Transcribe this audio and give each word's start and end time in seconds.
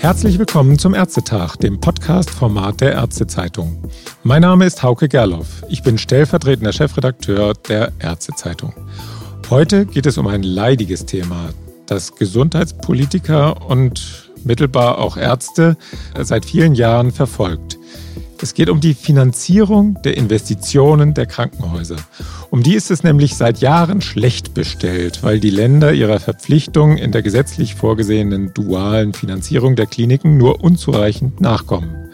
Herzlich 0.00 0.38
willkommen 0.38 0.78
zum 0.78 0.94
Ärztetag, 0.94 1.56
dem 1.56 1.80
Podcast-Format 1.80 2.80
der 2.80 2.92
Ärztezeitung. 2.92 3.82
Mein 4.22 4.42
Name 4.42 4.64
ist 4.64 4.84
Hauke 4.84 5.08
Gerloff. 5.08 5.64
Ich 5.68 5.82
bin 5.82 5.98
stellvertretender 5.98 6.72
Chefredakteur 6.72 7.54
der 7.68 7.92
Ärztezeitung. 7.98 8.72
Heute 9.50 9.86
geht 9.86 10.06
es 10.06 10.16
um 10.16 10.28
ein 10.28 10.44
leidiges 10.44 11.04
Thema, 11.04 11.50
das 11.86 12.14
Gesundheitspolitiker 12.14 13.68
und 13.68 14.30
mittelbar 14.44 14.98
auch 14.98 15.16
Ärzte 15.16 15.76
seit 16.16 16.44
vielen 16.44 16.76
Jahren 16.76 17.10
verfolgt. 17.10 17.77
Es 18.40 18.54
geht 18.54 18.70
um 18.70 18.80
die 18.80 18.94
Finanzierung 18.94 20.00
der 20.04 20.16
Investitionen 20.16 21.12
der 21.12 21.26
Krankenhäuser. 21.26 21.96
Um 22.50 22.62
die 22.62 22.74
ist 22.74 22.90
es 22.90 23.02
nämlich 23.02 23.34
seit 23.34 23.58
Jahren 23.58 24.00
schlecht 24.00 24.54
bestellt, 24.54 25.22
weil 25.22 25.40
die 25.40 25.50
Länder 25.50 25.92
ihrer 25.92 26.20
Verpflichtung 26.20 26.96
in 26.96 27.10
der 27.10 27.22
gesetzlich 27.22 27.74
vorgesehenen 27.74 28.54
dualen 28.54 29.12
Finanzierung 29.12 29.74
der 29.74 29.86
Kliniken 29.86 30.38
nur 30.38 30.62
unzureichend 30.62 31.40
nachkommen. 31.40 32.07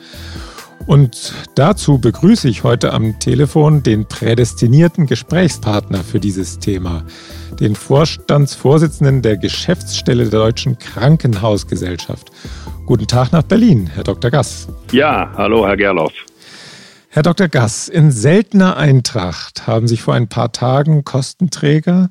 Und 0.87 1.33
dazu 1.55 1.99
begrüße 1.99 2.49
ich 2.49 2.63
heute 2.63 2.93
am 2.93 3.19
Telefon 3.19 3.83
den 3.83 4.07
prädestinierten 4.07 5.07
Gesprächspartner 5.07 6.05
für 6.05 6.21
dieses 6.21 6.59
Thema, 6.59 7.05
den 7.59 7.75
Vorstandsvorsitzenden 7.75 9.23
der 9.23 9.39
Geschäftsstelle 9.39 10.29
der 10.29 10.41
Deutschen 10.41 10.79
Krankenhausgesellschaft. 10.79 12.31
Guten 12.85 13.07
Tag 13.07 13.33
nach 13.33 13.45
Berlin, 13.45 13.91
Herr 13.95 14.05
Dr. 14.05 14.31
Gass. 14.31 14.69
Ja, 14.93 15.33
hallo, 15.37 15.67
Herr 15.67 15.79
Gerloff. 15.79 16.13
Herr 17.09 17.23
Dr. 17.23 17.49
Gass, 17.49 17.89
in 17.89 18.11
seltener 18.11 18.77
Eintracht 18.77 19.67
haben 19.67 19.89
sich 19.89 20.03
vor 20.03 20.15
ein 20.15 20.29
paar 20.29 20.53
Tagen 20.53 21.05
Kostenträger, 21.05 22.11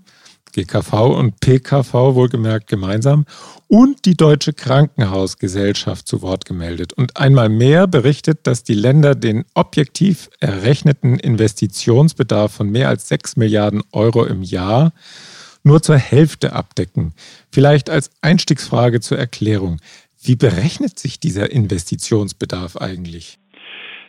GKV 0.54 0.94
und 1.18 1.40
PKV 1.41 1.94
wohlgemerkt 1.94 2.68
gemeinsam, 2.68 3.26
und 3.73 4.05
die 4.05 4.13
Deutsche 4.13 4.54
Krankenhausgesellschaft 4.54 6.07
zu 6.07 6.21
Wort 6.21 6.46
gemeldet 6.46 6.93
und 6.93 7.18
einmal 7.18 7.49
mehr 7.49 7.88
berichtet, 7.88 8.46
dass 8.46 8.62
die 8.63 8.76
Länder 8.76 9.16
den 9.16 9.46
objektiv 9.55 10.29
errechneten 10.40 11.18
Investitionsbedarf 11.18 12.54
von 12.54 12.70
mehr 12.70 12.88
als 12.88 13.07
6 13.07 13.35
Milliarden 13.35 13.82
Euro 13.91 14.26
im 14.26 14.44
Jahr 14.44 14.94
nur 15.63 15.82
zur 15.82 15.98
Hälfte 15.98 16.54
abdecken. 16.54 17.16
Vielleicht 17.51 17.90
als 17.90 18.12
Einstiegsfrage 18.21 18.99
zur 18.99 19.18
Erklärung. 19.18 19.79
Wie 20.21 20.35
berechnet 20.35 20.99
sich 20.99 21.20
dieser 21.20 21.49
Investitionsbedarf 21.49 22.77
eigentlich? 22.77 23.40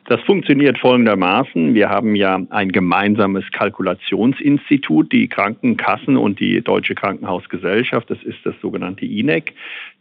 Das 0.07 0.21
funktioniert 0.23 0.79
folgendermaßen. 0.79 1.75
Wir 1.75 1.89
haben 1.89 2.15
ja 2.15 2.39
ein 2.51 2.73
gemeinsames 2.73 3.45
Kalkulationsinstitut, 3.53 5.11
die 5.11 5.29
Krankenkassen 5.29 6.19
und 6.19 6.41
die 6.41 6.61
Deutsche 6.61 6.95
Krankenhausgesellschaft, 6.95 8.11
das 8.11 8.23
ist 8.23 8.39
das 8.45 8.55
sogenannte 8.61 9.07
INEC. 9.07 9.55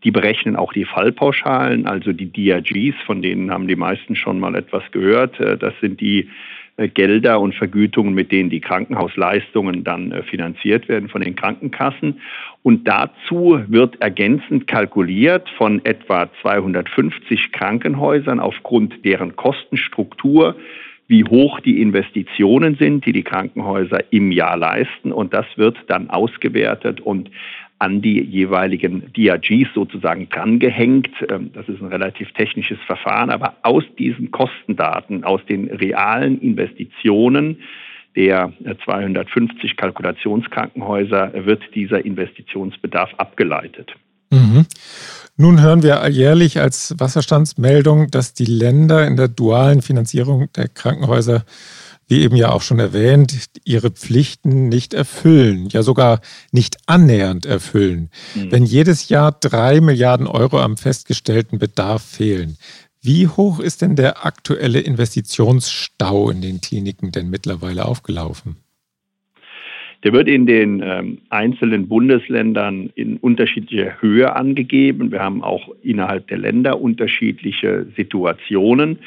Die 0.04 0.12
berechnen 0.12 0.58
auch 0.58 0.74
die 0.74 0.84
Fallpauschalen, 0.84 1.88
also 1.88 2.12
die 2.12 2.30
DRGs, 2.30 2.96
von 3.06 3.22
denen 3.22 3.50
haben 3.50 3.70
die 3.70 3.78
meisten 3.78 4.18
schon 4.18 4.42
mal 4.42 4.56
etwas 4.56 4.84
gehört. 4.92 5.40
Das 5.40 5.74
sind 5.80 6.02
die 6.02 6.20
äh, 6.20 6.28
Gelder 6.78 7.40
und 7.40 7.54
Vergütungen, 7.54 8.14
mit 8.14 8.32
denen 8.32 8.50
die 8.50 8.60
Krankenhausleistungen 8.60 9.84
dann 9.84 10.12
äh, 10.12 10.24
finanziert 10.24 10.90
werden 10.90 11.08
von 11.08 11.22
den 11.22 11.36
Krankenkassen. 11.36 12.22
Und 12.64 12.88
dazu 12.88 13.60
wird 13.68 14.02
ergänzend 14.02 14.68
kalkuliert 14.68 15.48
von 15.58 15.84
etwa 15.86 16.30
250 16.42 17.52
Krankenhäusern 17.52 18.40
aufgrund 18.40 19.06
deren 19.06 19.36
Kostenstruktur, 19.36 20.56
wie 21.08 21.24
hoch 21.26 21.60
die 21.60 21.82
Investitionen 21.82 22.76
sind, 22.76 23.06
die 23.06 23.14
die 23.14 23.24
Krankenhäuser 23.24 24.12
im 24.12 24.32
Jahr 24.32 24.58
leisten. 24.58 25.12
Und 25.12 25.34
das 25.34 25.46
wird 25.58 25.78
dann 25.88 26.10
ausgewertet 26.10 27.02
und 27.02 27.30
an 27.84 28.02
die 28.02 28.22
jeweiligen 28.22 29.12
DRGs 29.14 29.68
sozusagen 29.76 30.30
drangehängt. 30.30 31.10
Ähm, 31.30 31.52
das 31.54 31.68
ist 31.68 31.82
ein 31.82 31.90
relativ 31.90 32.32
technisches 32.32 32.80
Verfahren, 32.88 33.30
aber 33.30 33.58
aus 33.64 33.84
diesen 34.00 34.32
Kostendaten, 34.32 35.26
aus 35.26 35.42
den 35.50 35.70
realen 35.70 36.40
Investitionen 36.40 37.58
der 38.16 38.54
250 38.86 39.76
Kalkulationskrankenhäuser 39.76 41.32
wird 41.46 41.64
dieser 41.74 42.06
Investitionsbedarf 42.06 43.10
abgeleitet. 43.18 43.92
Mhm. 44.30 44.66
Nun 45.36 45.62
hören 45.62 45.82
wir 45.82 46.00
alljährlich 46.00 46.60
als 46.60 46.94
Wasserstandsmeldung, 47.00 48.12
dass 48.12 48.34
die 48.34 48.46
Länder 48.46 49.06
in 49.08 49.18
der 49.18 49.28
dualen 49.28 49.82
Finanzierung 49.82 50.48
der 50.56 50.68
Krankenhäuser 50.68 51.44
wie 52.14 52.22
eben 52.22 52.36
ja 52.36 52.52
auch 52.52 52.62
schon 52.62 52.78
erwähnt, 52.78 53.50
ihre 53.64 53.90
Pflichten 53.90 54.70
nicht 54.70 54.94
erfüllen, 54.94 55.68
ja 55.72 55.82
sogar 55.82 56.22
nicht 56.52 56.78
annähernd 56.86 57.48
erfüllen. 57.48 58.12
Mhm. 58.36 58.52
Wenn 58.52 58.66
jedes 58.66 59.10
Jahr 59.10 59.32
drei 59.32 59.82
Milliarden 59.82 60.28
Euro 60.28 60.60
am 60.60 60.78
festgestellten 60.78 61.58
Bedarf 61.58 62.04
fehlen, 62.04 62.58
wie 63.02 63.28
hoch 63.28 63.60
ist 63.60 63.82
denn 63.82 63.96
der 63.96 64.28
aktuelle 64.28 64.80
Investitionsstau 64.80 66.30
in 66.30 66.42
den 66.42 66.62
Kliniken 66.62 67.12
denn 67.12 67.32
mittlerweile 67.32 67.86
aufgelaufen? 67.86 68.58
Der 70.04 70.14
wird 70.14 70.28
in 70.28 70.46
den 70.46 70.84
ähm, 70.84 71.18
einzelnen 71.30 71.88
Bundesländern 71.88 72.92
in 72.94 73.18
unterschiedlicher 73.18 74.02
Höhe 74.02 74.36
angegeben. 74.36 75.12
Wir 75.12 75.22
haben 75.22 75.44
auch 75.44 75.70
innerhalb 75.82 76.28
der 76.28 76.38
Länder 76.38 76.80
unterschiedliche 76.80 77.88
Situationen. 77.96 79.00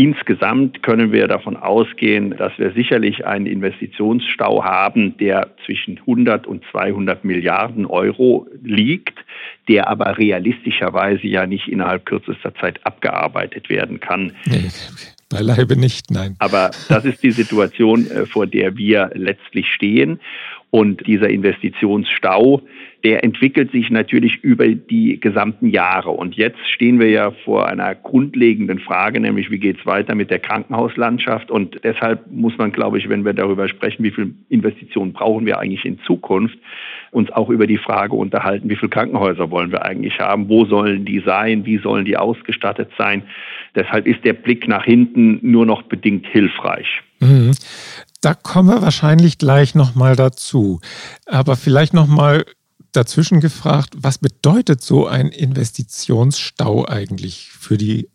Insgesamt 0.00 0.84
können 0.84 1.10
wir 1.10 1.26
davon 1.26 1.56
ausgehen, 1.56 2.30
dass 2.38 2.52
wir 2.56 2.70
sicherlich 2.70 3.26
einen 3.26 3.46
Investitionsstau 3.46 4.62
haben, 4.62 5.16
der 5.16 5.56
zwischen 5.66 5.98
100 5.98 6.46
und 6.46 6.62
200 6.70 7.24
Milliarden 7.24 7.84
Euro 7.84 8.46
liegt, 8.62 9.18
der 9.66 9.88
aber 9.88 10.16
realistischerweise 10.16 11.26
ja 11.26 11.46
nicht 11.46 11.66
innerhalb 11.66 12.06
kürzester 12.06 12.54
Zeit 12.54 12.78
abgearbeitet 12.86 13.70
werden 13.70 13.98
kann. 13.98 14.34
Nee, 14.46 14.70
beileibe 15.28 15.76
nicht, 15.76 16.12
nein. 16.12 16.36
Aber 16.38 16.70
das 16.88 17.04
ist 17.04 17.24
die 17.24 17.32
Situation, 17.32 18.08
äh, 18.08 18.24
vor 18.24 18.46
der 18.46 18.76
wir 18.76 19.10
letztlich 19.14 19.66
stehen. 19.66 20.20
Und 20.70 21.06
dieser 21.06 21.30
Investitionsstau, 21.30 22.60
der 23.04 23.24
entwickelt 23.24 23.70
sich 23.72 23.90
natürlich 23.90 24.42
über 24.42 24.68
die 24.68 25.18
gesamten 25.18 25.68
Jahre. 25.68 26.10
Und 26.10 26.34
jetzt 26.34 26.58
stehen 26.74 26.98
wir 26.98 27.08
ja 27.08 27.30
vor 27.30 27.66
einer 27.66 27.94
grundlegenden 27.94 28.78
Frage, 28.80 29.20
nämlich 29.20 29.50
wie 29.50 29.58
geht 29.58 29.78
es 29.78 29.86
weiter 29.86 30.14
mit 30.14 30.30
der 30.30 30.40
Krankenhauslandschaft. 30.40 31.50
Und 31.50 31.80
deshalb 31.84 32.30
muss 32.30 32.58
man, 32.58 32.72
glaube 32.72 32.98
ich, 32.98 33.08
wenn 33.08 33.24
wir 33.24 33.32
darüber 33.32 33.68
sprechen, 33.68 34.02
wie 34.02 34.10
viel 34.10 34.34
Investitionen 34.50 35.12
brauchen 35.14 35.46
wir 35.46 35.58
eigentlich 35.58 35.86
in 35.86 36.00
Zukunft, 36.00 36.58
uns 37.12 37.30
auch 37.30 37.48
über 37.48 37.66
die 37.66 37.78
Frage 37.78 38.14
unterhalten, 38.14 38.68
wie 38.68 38.76
viele 38.76 38.90
Krankenhäuser 38.90 39.50
wollen 39.50 39.72
wir 39.72 39.84
eigentlich 39.84 40.18
haben, 40.18 40.48
wo 40.48 40.66
sollen 40.66 41.06
die 41.06 41.20
sein, 41.20 41.64
wie 41.64 41.78
sollen 41.78 42.04
die 42.04 42.18
ausgestattet 42.18 42.90
sein. 42.98 43.22
Deshalb 43.74 44.06
ist 44.06 44.24
der 44.24 44.34
Blick 44.34 44.68
nach 44.68 44.84
hinten 44.84 45.38
nur 45.40 45.64
noch 45.64 45.82
bedingt 45.82 46.26
hilfreich. 46.26 47.00
Mhm. 47.20 47.52
Da 48.20 48.34
kommen 48.34 48.68
wir 48.68 48.82
wahrscheinlich 48.82 49.38
gleich 49.38 49.74
nochmal 49.74 50.16
dazu. 50.16 50.80
Aber 51.26 51.56
vielleicht 51.56 51.94
nochmal 51.94 52.44
dazwischen 52.92 53.40
gefragt, 53.40 53.90
was 53.96 54.18
bedeutet 54.18 54.80
so 54.80 55.06
ein 55.06 55.28
Investitionsstau 55.28 56.86
eigentlich 56.86 57.50
für 57.50 57.76
die 57.76 58.08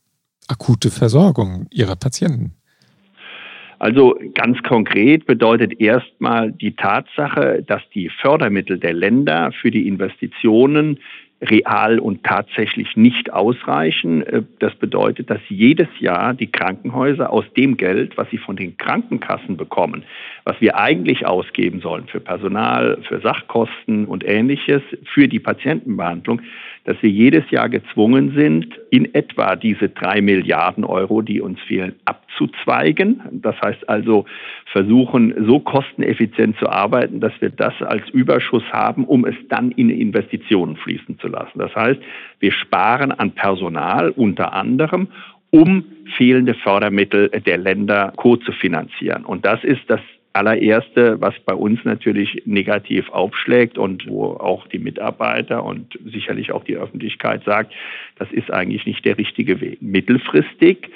akute 0.47 0.91
Versorgung 0.91 1.67
Ihrer 1.71 1.95
Patienten? 1.95 2.55
Also 3.79 4.17
ganz 4.33 4.61
konkret 4.63 5.25
bedeutet 5.25 5.79
erstmal 5.79 6.53
die 6.53 6.73
Tatsache, 6.73 7.63
dass 7.67 7.81
die 7.93 8.09
Fördermittel 8.21 8.79
der 8.79 8.93
Länder 8.93 9.51
für 9.61 9.71
die 9.71 9.87
Investitionen 9.87 10.99
real 11.49 11.99
und 11.99 12.23
tatsächlich 12.23 12.95
nicht 12.95 13.31
ausreichen. 13.31 14.23
Äh, 14.23 14.43
das 14.59 14.75
bedeutet, 14.75 15.29
dass 15.29 15.39
jedes 15.49 15.87
Jahr 15.99 16.33
die 16.33 16.51
Krankenhäuser 16.51 17.31
aus 17.31 17.45
dem 17.55 17.77
Geld, 17.77 18.17
was 18.17 18.29
sie 18.29 18.37
von 18.37 18.55
den 18.55 18.77
Krankenkassen 18.77 19.57
bekommen, 19.57 20.03
was 20.45 20.59
wir 20.59 20.77
eigentlich 20.77 21.25
ausgeben 21.25 21.81
sollen 21.81 22.07
für 22.07 22.19
Personal, 22.19 22.97
für 23.07 23.19
Sachkosten 23.21 24.05
und 24.05 24.23
ähnliches, 24.25 24.81
für 25.13 25.27
die 25.27 25.39
Patientenbehandlung, 25.39 26.41
dass 26.85 27.01
wir 27.01 27.09
jedes 27.09 27.49
Jahr 27.49 27.69
gezwungen 27.69 28.33
sind, 28.35 28.67
in 28.89 29.13
etwa 29.13 29.55
diese 29.55 29.89
drei 29.89 30.21
Milliarden 30.21 30.83
Euro, 30.83 31.21
die 31.21 31.39
uns 31.39 31.59
fehlen, 31.61 31.95
abzuzweigen. 32.05 33.21
Das 33.31 33.55
heißt 33.61 33.87
also, 33.87 34.25
versuchen, 34.65 35.33
so 35.47 35.59
kosteneffizient 35.59 36.57
zu 36.57 36.67
arbeiten, 36.67 37.19
dass 37.19 37.33
wir 37.39 37.49
das 37.49 37.73
als 37.81 38.07
Überschuss 38.09 38.63
haben, 38.71 39.05
um 39.05 39.25
es 39.25 39.35
dann 39.49 39.71
in 39.71 39.89
Investitionen 39.89 40.75
fließen 40.75 41.19
zu 41.19 41.27
lassen. 41.27 41.59
Das 41.59 41.73
heißt, 41.75 41.99
wir 42.39 42.51
sparen 42.51 43.11
an 43.11 43.31
Personal 43.31 44.09
unter 44.09 44.53
anderem 44.53 45.07
um 45.53 45.85
fehlende 46.17 46.55
Fördermittel 46.55 47.29
der 47.29 47.59
Länder 47.59 48.11
co-zu-finanzieren. 48.15 49.23
Und 49.23 49.45
das 49.45 49.63
ist 49.63 49.81
das 49.87 49.99
allererste, 50.33 51.21
was 51.21 51.35
bei 51.45 51.53
uns 51.53 51.79
natürlich 51.85 52.41
negativ 52.45 53.09
aufschlägt 53.11 53.77
und 53.77 54.07
wo 54.07 54.25
auch 54.25 54.67
die 54.67 54.79
Mitarbeiter 54.79 55.63
und 55.63 55.97
sicherlich 56.05 56.51
auch 56.51 56.63
die 56.63 56.75
Öffentlichkeit 56.75 57.43
sagt, 57.45 57.73
das 58.17 58.31
ist 58.31 58.51
eigentlich 58.51 58.85
nicht 58.87 59.05
der 59.05 59.17
richtige 59.17 59.61
Weg. 59.61 59.81
Mittelfristig 59.81 60.89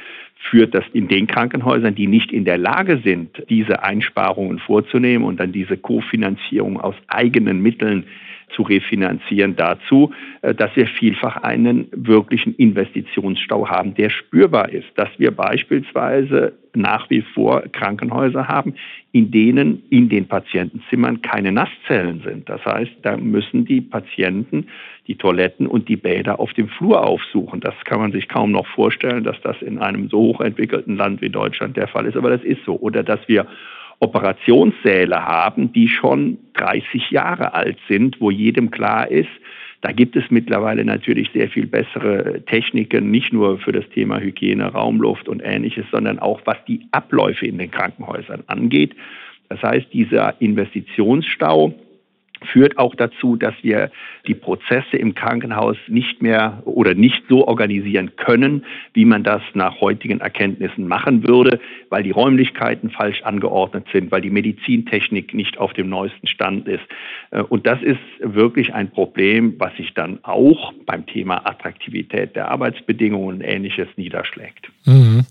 führt 0.50 0.74
das 0.74 0.86
in 0.94 1.08
den 1.08 1.28
Krankenhäusern, 1.28 1.96
die 1.96 2.08
nicht 2.08 2.32
in 2.32 2.46
der 2.46 2.58
Lage 2.58 3.00
sind, 3.04 3.44
diese 3.50 3.84
Einsparungen 3.84 4.60
vorzunehmen 4.60 5.26
und 5.26 5.40
dann 5.40 5.52
diese 5.52 5.78
Kofinanzierung 5.78 6.80
aus 6.80 6.96
eigenen 7.08 7.62
Mitteln 7.62 8.06
zu 8.50 8.64
refinanzieren 8.64 9.56
dazu, 9.56 10.12
äh, 10.42 10.54
dass 10.54 10.76
wir 10.76 10.88
vielfach 10.88 11.38
einen 11.38 11.88
wirklichen 11.92 12.56
Investitionsstau 12.56 13.68
haben, 13.68 13.94
der 13.96 14.10
spürbar 14.10 14.70
ist. 14.70 14.88
Dass 14.96 15.10
wir 15.18 15.32
beispielsweise 15.32 16.54
nach 16.74 17.10
wie 17.10 17.22
vor 17.22 17.64
Krankenhäuser 17.72 18.48
haben, 18.48 18.76
in 19.12 19.32
denen 19.32 19.84
in 19.90 20.10
den 20.10 20.28
Patientenzimmern 20.28 21.22
keine 21.22 21.52
Nasszellen 21.52 22.22
sind. 22.24 22.48
Das 22.50 22.64
heißt, 22.66 22.92
da 23.02 23.18
müssen 23.18 23.66
die 23.66 23.82
Patienten 23.82 24.68
die 25.08 25.16
Toiletten 25.16 25.68
und 25.68 25.90
die 25.90 25.96
Bäder 25.96 26.40
auf 26.40 26.54
dem 26.54 26.68
Flur 26.68 27.04
aufsuchen. 27.04 27.62
Das 27.62 27.74
kann 27.86 28.00
man 28.00 28.12
sich 28.12 28.28
kaum 28.28 28.52
noch 28.52 28.68
vorstellen, 28.68 29.24
dass 29.24 29.40
das 29.42 29.62
in 29.62 29.80
einem 29.80 30.10
so 30.10 30.20
hochentwickelten 30.20 30.98
Land 30.98 31.22
wie 31.22 31.30
Deutschland 31.30 31.78
der 31.78 31.88
Fall 31.88 32.06
ist, 32.06 32.18
aber 32.18 32.30
das 32.30 32.44
ist 32.44 32.64
so. 32.66 32.78
Oder 32.80 33.04
dass 33.04 33.20
wir 33.28 33.48
Operationssäle 34.00 35.26
haben, 35.26 35.74
die 35.74 35.88
schon 35.88 36.38
30 36.54 37.12
Jahre 37.12 37.54
alt 37.54 37.78
sind, 37.88 38.22
wo 38.22 38.30
jedem 38.30 38.72
klar 38.72 39.10
ist, 39.10 39.30
da 39.82 39.92
gibt 39.92 40.16
es 40.16 40.24
mittlerweile 40.30 40.84
natürlich 40.84 41.30
sehr 41.34 41.50
viel 41.50 41.68
bessere 41.68 42.42
Techniken, 42.46 43.12
nicht 43.12 43.32
nur 43.32 43.60
für 43.60 43.72
das 43.72 43.88
Thema 43.90 44.20
Hygiene, 44.20 44.66
Raumluft 44.66 45.30
und 45.30 45.42
ähnliches, 45.44 45.86
sondern 45.92 46.20
auch 46.20 46.42
was 46.46 46.58
die 46.68 46.82
Abläufe 46.92 47.46
in 47.46 47.60
den 47.60 47.70
Krankenhäusern 47.70 48.44
angeht. 48.48 48.96
Das 49.50 49.62
heißt, 49.62 49.88
dieser 49.94 50.42
Investitionsstau, 50.42 51.74
führt 52.46 52.78
auch 52.78 52.96
dazu, 52.96 53.36
dass 53.36 53.54
wir 53.62 53.92
die 54.28 54.34
Prozesse 54.34 54.98
im 54.98 55.16
Krankenhaus 55.16 55.78
nicht 55.88 56.22
mehr 56.22 56.62
oder 56.66 56.94
nicht 56.94 57.24
so 57.30 57.48
organisieren 57.48 58.16
können, 58.16 58.66
wie 58.94 59.06
man 59.06 59.24
das 59.24 59.42
nach 59.54 59.80
heutigen 59.82 60.20
Erkenntnissen 60.20 60.88
machen 60.88 61.28
würde, 61.28 61.60
weil 61.90 62.04
die 62.04 62.12
Räumlichkeiten 62.12 62.90
falsch 62.90 63.22
angeordnet 63.24 63.88
sind, 63.92 64.12
weil 64.12 64.22
die 64.22 64.30
Medizintechnik 64.30 65.34
nicht 65.34 65.58
auf 65.58 65.74
dem 65.74 65.90
neuesten 65.90 66.28
Stand 66.28 66.68
ist. 66.68 66.84
Äh, 67.32 67.42
und 67.42 67.66
das 67.66 67.82
ist 67.82 68.00
wirklich 68.20 68.74
ein 68.74 68.92
Problem, 68.92 69.56
was 69.58 69.76
sich 69.78 69.94
dann 69.94 70.20
auch 70.24 70.74
beim 70.86 71.06
Thema 71.06 71.46
Attraktivität 71.46 72.36
der 72.36 72.52
Arbeitsbedingungen 72.52 73.28
und 73.28 73.42
ähnliches 73.42 73.88
niederschlägt. 73.96 74.70
Mhm. 74.86 75.26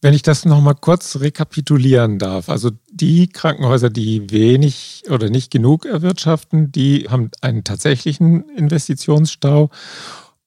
Wenn 0.00 0.14
ich 0.14 0.22
das 0.22 0.44
nochmal 0.44 0.76
kurz 0.76 1.16
rekapitulieren 1.16 2.20
darf. 2.20 2.48
Also 2.48 2.70
die 2.90 3.26
Krankenhäuser, 3.28 3.90
die 3.90 4.30
wenig 4.30 5.02
oder 5.10 5.28
nicht 5.28 5.50
genug 5.50 5.86
erwirtschaften, 5.86 6.70
die 6.70 7.08
haben 7.08 7.30
einen 7.40 7.64
tatsächlichen 7.64 8.48
Investitionsstau. 8.50 9.70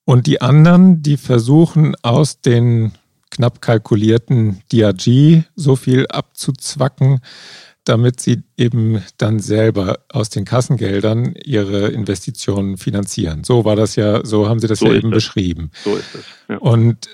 Und 0.04 0.26
die 0.26 0.40
anderen, 0.40 1.02
die 1.02 1.16
versuchen 1.18 1.94
aus 2.02 2.40
den 2.40 2.92
knapp 3.30 3.60
kalkulierten 3.60 4.62
DRG 4.72 5.42
so 5.54 5.76
viel 5.76 6.06
abzuzwacken, 6.06 7.20
damit 7.84 8.20
sie 8.20 8.42
eben 8.56 9.02
dann 9.18 9.40
selber 9.40 9.98
aus 10.08 10.30
den 10.30 10.44
Kassengeldern 10.44 11.34
ihre 11.44 11.88
Investitionen 11.88 12.76
finanzieren. 12.76 13.42
So 13.42 13.64
war 13.64 13.74
das 13.74 13.96
ja, 13.96 14.24
so 14.24 14.48
haben 14.48 14.60
Sie 14.60 14.68
das 14.68 14.78
so 14.78 14.86
ja 14.86 14.94
eben 14.94 15.08
es. 15.08 15.16
beschrieben. 15.16 15.70
So 15.82 15.96
ist 15.96 16.14
es. 16.14 16.24
Ja. 16.48 16.58
Und 16.58 17.08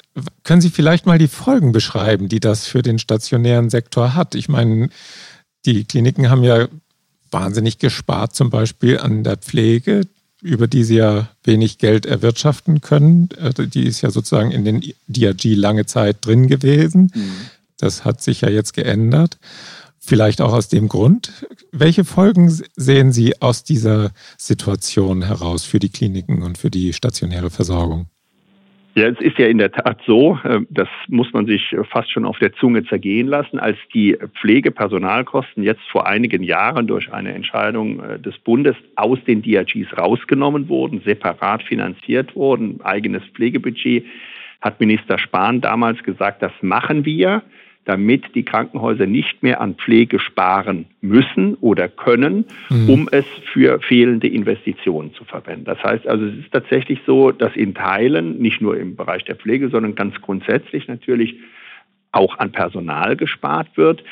können 0.45 0.61
Sie 0.61 0.71
vielleicht 0.71 1.07
mal 1.07 1.19
die 1.19 1.29
Folgen 1.29 1.73
beschreiben, 1.73 2.29
die 2.29 2.41
das 2.41 2.67
für 2.67 2.83
den 2.83 2.99
stationären 2.99 3.71
Sektor 3.71 4.15
hat? 4.15 4.35
Ich 4.35 4.49
meine, 4.49 4.91
die 5.65 5.85
Kliniken 5.85 6.29
haben 6.29 6.45
ja 6.45 6.69
wahnsinnig 7.31 7.79
gespart, 7.79 8.35
zum 8.35 8.51
Beispiel 8.51 8.99
an 8.99 9.25
der 9.25 9.37
Pflege, 9.37 10.03
über 10.43 10.67
die 10.67 10.85
sie 10.85 10.97
ja 10.97 11.29
wenig 11.45 11.79
Geld 11.79 12.07
erwirtschaften 12.07 12.81
können. 12.81 13.29
Äh, 13.39 13.67
die 13.67 13.85
ist 13.85 14.03
ja 14.03 14.11
sozusagen 14.11 14.51
in 14.51 14.65
den 14.65 14.83
DRG 15.09 15.55
lange 15.55 15.87
Zeit 15.87 16.19
drin 16.25 16.47
gewesen. 16.47 17.11
Mhm. 17.15 17.33
Das 17.79 18.05
hat 18.05 18.23
sich 18.23 18.43
ja 18.43 18.51
jetzt 18.51 18.75
geändert. 18.75 19.39
Vielleicht 20.09 20.41
auch 20.41 20.55
aus 20.55 20.71
dem 20.71 20.89
Grund. 20.89 21.47
Welche 21.71 22.03
Folgen 22.03 22.49
sehen 22.49 23.13
Sie 23.13 23.43
aus 23.43 23.63
dieser 23.63 24.13
Situation 24.39 25.21
heraus 25.21 25.67
für 25.67 25.79
die 25.79 25.91
Kliniken 25.91 26.43
und 26.43 26.57
für 26.57 26.71
die 26.71 26.95
stationäre 26.95 27.51
Versorgung? 27.51 28.07
Ja, 28.95 29.09
es 29.09 29.21
ist 29.21 29.37
ja 29.37 29.49
in 29.49 29.59
der 29.59 29.71
Tat 29.71 30.01
so, 30.07 30.39
äh, 30.45 30.61
das 30.71 30.89
muss 31.09 31.31
man 31.35 31.45
sich 31.45 31.77
fast 31.91 32.11
schon 32.11 32.25
auf 32.25 32.39
der 32.39 32.55
Zunge 32.55 32.87
zergehen 32.87 33.29
lassen, 33.29 33.59
als 33.59 33.77
die 33.93 34.17
Pflegepersonalkosten 34.41 35.63
jetzt 35.63 35.83
vor 35.93 36.07
einigen 36.07 36.43
Jahren 36.43 36.87
durch 36.87 37.13
eine 37.13 37.35
Entscheidung 37.35 38.03
äh, 38.03 38.19
des 38.19 38.39
Bundes 38.39 38.77
aus 38.97 39.19
den 39.27 39.43
DRGs 39.43 39.95
rausgenommen 39.99 40.71
wurden, 40.71 41.03
separat 41.05 41.63
finanziert 41.65 42.35
wurden, 42.35 42.81
eigenes 42.81 43.23
Pflegebudget, 43.35 44.07
hat 44.63 44.81
Minister 44.81 45.19
Spahn 45.19 45.61
damals 45.61 46.03
gesagt, 46.03 46.41
das 46.41 46.53
machen 46.63 47.05
wir 47.05 47.43
damit 47.89 48.35
die 48.35 48.43
Krankenhäuser 48.43 49.07
nicht 49.07 49.43
mehr 49.43 49.63
an 49.63 49.75
Pflege 49.75 50.19
sparen 50.19 50.85
müssen 51.01 51.55
oder 51.55 51.89
können, 51.89 52.45
mhm. 52.69 52.91
um 52.91 53.09
es 53.11 53.25
für 53.53 53.81
fehlende 53.81 54.29
Investitionen 54.29 55.15
zu 55.15 55.25
verwenden. 55.25 55.65
Das 55.65 55.83
heißt 55.83 56.07
also, 56.07 56.27
es 56.27 56.35
ist 56.35 56.53
tatsächlich 56.53 57.01
so, 57.07 57.33
dass 57.33 57.57
in 57.57 57.75
Teilen, 57.75 58.39
nicht 58.39 58.61
nur 58.61 58.77
im 58.77 58.95
Bereich 58.95 59.25
der 59.25 59.37
Pflege, 59.37 59.71
sondern 59.71 59.95
ganz 59.95 60.15
grundsätzlich 60.21 60.87
natürlich 60.87 61.37
auch 62.13 62.39
an 62.39 62.53
Personal 62.53 63.17
gespart 63.17 63.69
wird 63.77 64.05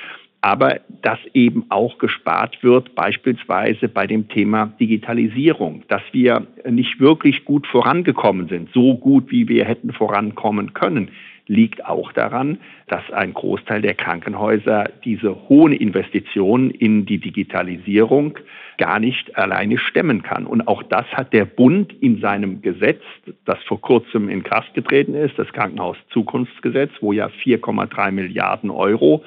aber 0.43 0.78
dass 1.02 1.19
eben 1.34 1.64
auch 1.70 1.99
gespart 1.99 2.62
wird, 2.62 2.94
beispielsweise 2.94 3.88
bei 3.88 4.06
dem 4.06 4.28
Thema 4.28 4.67
Digitalisierung, 4.78 5.82
dass 5.88 6.02
wir 6.12 6.46
nicht 6.69 7.00
wirklich 7.00 7.44
gut 7.44 7.67
vorangekommen 7.67 8.46
sind, 8.46 8.69
so 8.73 8.96
gut 8.96 9.32
wie 9.32 9.49
wir 9.49 9.64
hätten 9.64 9.93
vorankommen 9.93 10.73
können 10.73 11.08
liegt 11.46 11.84
auch 11.87 12.12
daran, 12.12 12.58
dass 12.88 13.10
ein 13.12 13.32
Großteil 13.34 13.82
der 13.82 13.94
Krankenhäuser 13.94 14.90
diese 15.04 15.48
hohen 15.48 15.72
Investitionen 15.72 16.70
in 16.70 17.06
die 17.06 17.19
Digitalisierung 17.19 18.38
gar 18.78 19.00
nicht 19.00 19.37
alleine 19.37 19.78
stemmen 19.78 20.22
kann. 20.22 20.46
Und 20.46 20.69
auch 20.69 20.82
das 20.82 21.06
hat 21.12 21.32
der 21.32 21.44
Bund 21.44 21.93
in 22.00 22.20
seinem 22.20 22.62
Gesetz, 22.62 23.02
das 23.44 23.62
vor 23.64 23.81
kurzem 23.81 24.28
in 24.28 24.43
Kraft 24.43 24.75
getreten 24.75 25.14
ist, 25.14 25.38
das 25.38 25.52
Krankenhauszukunftsgesetz, 25.52 26.90
wo 27.00 27.12
ja 27.12 27.28
4,3 27.28 28.10
Milliarden 28.10 28.70
Euro 28.70 29.25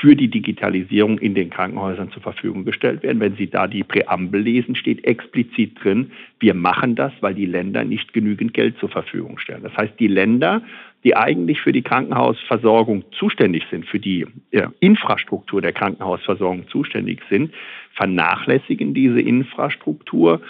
für 0.00 0.14
die 0.14 0.28
Digitalisierung 0.28 1.18
in 1.18 1.34
den 1.34 1.50
Krankenhäusern 1.50 2.10
zur 2.12 2.22
Verfügung 2.22 2.64
gestellt 2.64 3.02
werden. 3.02 3.20
Wenn 3.20 3.36
Sie 3.36 3.48
da 3.48 3.66
die 3.66 3.82
Präambel 3.82 4.40
lesen, 4.40 4.76
steht 4.76 5.04
explizit 5.04 5.82
drin, 5.82 6.12
wir 6.38 6.54
machen 6.54 6.94
das, 6.94 7.12
weil 7.20 7.34
die 7.34 7.46
Länder 7.46 7.84
nicht 7.84 8.12
genügend 8.12 8.54
Geld 8.54 8.78
zur 8.78 8.88
Verfügung 8.88 9.38
stellen. 9.38 9.62
Das 9.62 9.76
heißt, 9.76 9.94
die 9.98 10.06
Länder 10.06 10.62
die 11.04 11.16
eigentlich 11.16 11.60
für 11.60 11.72
die 11.72 11.82
Krankenhausversorgung 11.82 13.04
zuständig 13.18 13.64
sind, 13.70 13.86
für 13.86 13.98
die 13.98 14.26
ja, 14.52 14.72
Infrastruktur 14.80 15.62
der 15.62 15.72
Krankenhausversorgung 15.72 16.68
zuständig 16.68 17.20
sind, 17.30 17.52
vernachlässigen 17.94 18.92
diese 18.94 19.20
Infrastruktur 19.20 20.40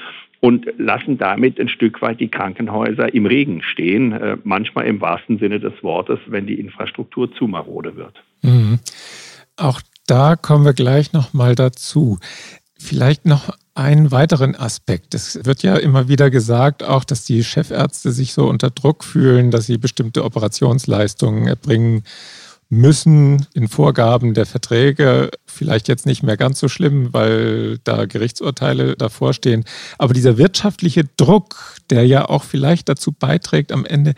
und 0.40 0.66
lassen 0.78 1.18
damit 1.18 1.60
ein 1.60 1.68
Stück 1.68 2.00
weit 2.02 2.20
die 2.20 2.28
Krankenhäuser 2.28 3.12
im 3.14 3.26
Regen 3.26 3.62
stehen, 3.62 4.12
äh, 4.12 4.36
manchmal 4.42 4.86
im 4.86 5.00
wahrsten 5.00 5.38
Sinne 5.38 5.60
des 5.60 5.74
Wortes, 5.82 6.18
wenn 6.26 6.46
die 6.46 6.58
Infrastruktur 6.58 7.32
zu 7.34 7.46
marode 7.46 7.96
wird. 7.96 8.22
Mhm. 8.42 8.80
Auch 9.56 9.80
da 10.06 10.36
kommen 10.36 10.64
wir 10.64 10.72
gleich 10.72 11.12
noch 11.12 11.34
mal 11.34 11.54
dazu. 11.54 12.18
Vielleicht 12.78 13.26
noch 13.26 13.50
einen 13.80 14.10
weiteren 14.10 14.54
Aspekt. 14.54 15.14
Es 15.14 15.40
wird 15.44 15.62
ja 15.62 15.74
immer 15.76 16.06
wieder 16.06 16.28
gesagt, 16.30 16.82
auch 16.82 17.02
dass 17.02 17.24
die 17.24 17.42
Chefärzte 17.42 18.12
sich 18.12 18.34
so 18.34 18.46
unter 18.46 18.68
Druck 18.68 19.02
fühlen, 19.04 19.50
dass 19.50 19.66
sie 19.66 19.78
bestimmte 19.78 20.22
Operationsleistungen 20.22 21.46
erbringen 21.46 22.04
müssen 22.68 23.46
in 23.54 23.68
Vorgaben 23.68 24.34
der 24.34 24.44
Verträge. 24.44 25.30
Vielleicht 25.46 25.88
jetzt 25.88 26.04
nicht 26.04 26.22
mehr 26.22 26.36
ganz 26.36 26.60
so 26.60 26.68
schlimm, 26.68 27.14
weil 27.14 27.78
da 27.78 28.04
Gerichtsurteile 28.04 28.96
davor 28.96 29.32
stehen. 29.32 29.64
Aber 29.96 30.12
dieser 30.12 30.36
wirtschaftliche 30.36 31.04
Druck, 31.16 31.76
der 31.88 32.06
ja 32.06 32.28
auch 32.28 32.44
vielleicht 32.44 32.90
dazu 32.90 33.12
beiträgt, 33.12 33.72
am 33.72 33.86
Ende 33.86 34.12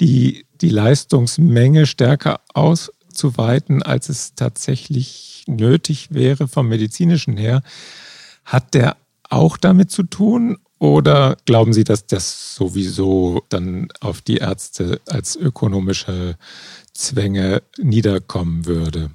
die, 0.00 0.46
die 0.62 0.70
Leistungsmenge 0.70 1.84
stärker 1.84 2.40
auszuweiten, 2.54 3.82
als 3.82 4.08
es 4.08 4.34
tatsächlich 4.34 5.44
nötig 5.46 6.08
wäre 6.12 6.48
vom 6.48 6.68
medizinischen 6.68 7.36
her, 7.36 7.62
hat 8.44 8.74
der 8.74 8.96
auch 9.32 9.56
damit 9.56 9.90
zu 9.90 10.04
tun? 10.04 10.58
Oder 10.78 11.36
glauben 11.46 11.72
Sie, 11.72 11.84
dass 11.84 12.06
das 12.06 12.56
sowieso 12.56 13.42
dann 13.48 13.88
auf 14.00 14.20
die 14.20 14.38
Ärzte 14.38 15.00
als 15.08 15.36
ökonomische 15.36 16.36
Zwänge 16.92 17.62
niederkommen 17.78 18.66
würde? 18.66 19.10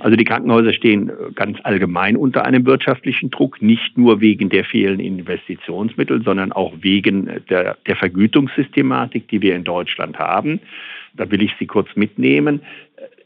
Also 0.00 0.16
die 0.16 0.24
Krankenhäuser 0.24 0.72
stehen 0.72 1.12
ganz 1.34 1.58
allgemein 1.62 2.16
unter 2.16 2.44
einem 2.44 2.66
wirtschaftlichen 2.66 3.30
Druck, 3.30 3.62
nicht 3.62 3.96
nur 3.96 4.20
wegen 4.20 4.48
der 4.48 4.64
fehlenden 4.64 5.18
Investitionsmittel, 5.18 6.22
sondern 6.24 6.50
auch 6.50 6.72
wegen 6.80 7.28
der, 7.48 7.76
der 7.86 7.96
Vergütungssystematik, 7.96 9.28
die 9.28 9.40
wir 9.40 9.54
in 9.54 9.64
Deutschland 9.64 10.18
haben. 10.18 10.60
Da 11.14 11.30
will 11.30 11.42
ich 11.42 11.52
Sie 11.58 11.66
kurz 11.66 11.88
mitnehmen. 11.94 12.62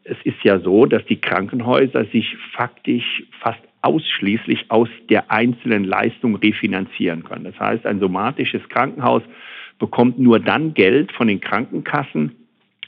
Es 0.04 0.18
ist 0.24 0.42
ja 0.42 0.60
so, 0.60 0.86
dass 0.86 1.04
die 1.06 1.20
Krankenhäuser 1.20 2.04
sich 2.06 2.36
faktisch 2.52 3.22
fast 3.40 3.60
ausschließlich 3.82 4.70
aus 4.70 4.88
der 5.08 5.30
einzelnen 5.30 5.84
Leistung 5.84 6.36
refinanzieren 6.36 7.24
können. 7.24 7.44
Das 7.44 7.58
heißt, 7.58 7.86
ein 7.86 8.00
somatisches 8.00 8.68
Krankenhaus 8.68 9.22
bekommt 9.78 10.18
nur 10.18 10.40
dann 10.40 10.74
Geld 10.74 11.12
von 11.12 11.28
den 11.28 11.40
Krankenkassen, 11.40 12.32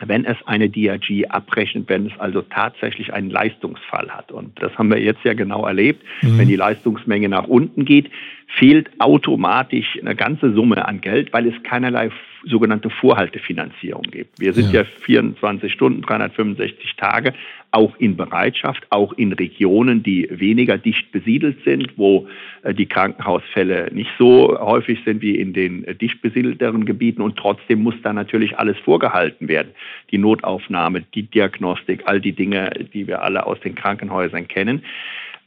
wenn 0.06 0.24
es 0.24 0.36
eine 0.46 0.68
DRG 0.68 1.26
abrechnet, 1.28 1.88
wenn 1.88 2.06
es 2.06 2.18
also 2.18 2.42
tatsächlich 2.42 3.12
einen 3.12 3.30
Leistungsfall 3.30 4.08
hat. 4.10 4.32
Und 4.32 4.60
das 4.60 4.76
haben 4.78 4.90
wir 4.90 4.98
jetzt 4.98 5.22
ja 5.24 5.34
genau 5.34 5.66
erlebt. 5.66 6.02
Mhm. 6.22 6.38
Wenn 6.38 6.48
die 6.48 6.56
Leistungsmenge 6.56 7.28
nach 7.28 7.46
unten 7.46 7.84
geht, 7.84 8.10
fehlt 8.58 8.90
automatisch 8.98 9.98
eine 10.00 10.16
ganze 10.16 10.52
Summe 10.52 10.86
an 10.86 11.00
Geld, 11.00 11.32
weil 11.32 11.46
es 11.46 11.62
keinerlei 11.62 12.10
sogenannte 12.44 12.90
Vorhaltefinanzierung 12.90 14.02
gibt. 14.10 14.40
Wir 14.40 14.52
sind 14.52 14.72
ja, 14.72 14.82
ja 14.82 14.88
24 15.02 15.72
Stunden, 15.72 16.02
365 16.02 16.96
Tage 16.96 17.34
auch 17.70 17.94
in 17.98 18.16
Bereitschaft, 18.16 18.86
auch 18.90 19.12
in 19.12 19.32
Regionen, 19.32 20.02
die 20.02 20.28
weniger 20.30 20.78
dicht 20.78 21.12
besiedelt 21.12 21.62
sind, 21.64 21.96
wo 21.96 22.26
äh, 22.62 22.74
die 22.74 22.86
Krankenhausfälle 22.86 23.90
nicht 23.92 24.10
so 24.18 24.58
häufig 24.58 24.98
sind 25.04 25.22
wie 25.22 25.36
in 25.36 25.52
den 25.52 25.84
äh, 25.84 25.94
dicht 25.94 26.20
besiedelteren 26.20 26.84
Gebieten. 26.84 27.22
Und 27.22 27.36
trotzdem 27.36 27.82
muss 27.82 27.94
da 28.02 28.12
natürlich 28.12 28.58
alles 28.58 28.76
vorgehalten 28.78 29.48
werden. 29.48 29.72
Die 30.10 30.18
Notaufnahme, 30.18 31.04
die 31.14 31.22
Diagnostik, 31.22 32.02
all 32.06 32.20
die 32.20 32.32
Dinge, 32.32 32.70
die 32.92 33.06
wir 33.06 33.22
alle 33.22 33.46
aus 33.46 33.60
den 33.60 33.74
Krankenhäusern 33.74 34.48
kennen. 34.48 34.82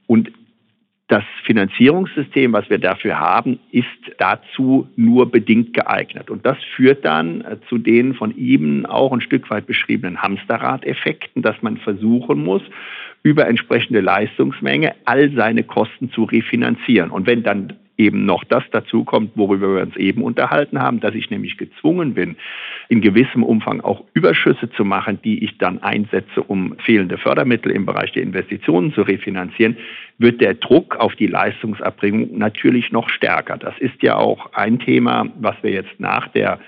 Und 0.08 0.32
das 1.14 1.24
Finanzierungssystem, 1.46 2.54
was 2.54 2.68
wir 2.72 2.80
dafür 2.80 3.20
haben, 3.20 3.60
ist 3.72 3.86
dazu 4.18 4.88
nur 4.96 5.30
bedingt 5.30 5.76
geeignet. 5.76 6.32
Und 6.32 6.44
das 6.44 6.58
führt 6.76 7.06
dann 7.06 7.46
zu 7.70 7.78
den 7.78 8.16
von 8.16 8.36
Ihnen 8.36 8.88
auch 8.88 9.14
ein 9.14 9.22
Stück 9.22 9.48
weit 9.52 9.68
beschriebenen 9.68 10.24
Hamsterrad-Effekten, 10.24 11.44
dass 11.44 11.62
man 11.62 11.78
versuchen 11.78 12.44
muss, 12.44 12.64
über 13.22 13.48
entsprechende 13.48 14.02
Leistungsmenge 14.02 14.96
all 15.06 15.32
seine 15.34 15.62
Kosten 15.62 16.10
zu 16.10 16.24
refinanzieren. 16.24 17.12
Und 17.12 17.28
wenn 17.28 17.44
dann 17.44 17.74
eben 17.98 18.26
noch 18.26 18.44
das 18.44 18.64
dazu 18.72 19.04
kommt, 19.04 19.32
worüber 19.36 19.76
wir 19.76 19.82
uns 19.84 19.96
eben 19.96 20.24
unterhalten 20.24 20.80
haben, 20.80 21.00
dass 21.00 21.14
ich 21.14 21.30
nämlich 21.30 21.58
gezwungen 21.58 22.14
bin, 22.14 22.36
in 22.90 23.02
gewissem 23.02 23.44
Umfang 23.44 23.82
auch 23.82 24.04
Überschüsse 24.14 24.70
zu 24.72 24.84
machen, 24.84 25.20
die 25.24 25.44
ich 25.44 25.58
dann 25.58 25.82
einsetze, 25.82 26.42
um 26.42 26.76
fehlende 26.80 27.18
Fördermittel 27.18 27.72
im 27.72 27.86
Bereich 27.86 28.12
der 28.14 28.24
Investitionen 28.24 28.94
zu 28.94 29.04
refinanzieren, 29.04 29.78
wird 30.18 30.42
der 30.42 30.56
Druck 30.56 30.96
auf 30.98 31.16
die 31.16 31.28
Leistungserbringung 31.28 32.38
natürlich 32.38 32.92
noch 32.92 33.10
stärker. 33.10 33.58
Das 33.58 33.78
ist 33.80 34.02
ja 34.02 34.16
auch 34.16 34.54
ein 34.54 34.80
Thema, 34.80 35.28
was 35.40 35.56
wir 35.62 35.72
jetzt 35.72 36.00
nach 36.00 36.28
der 36.30 36.60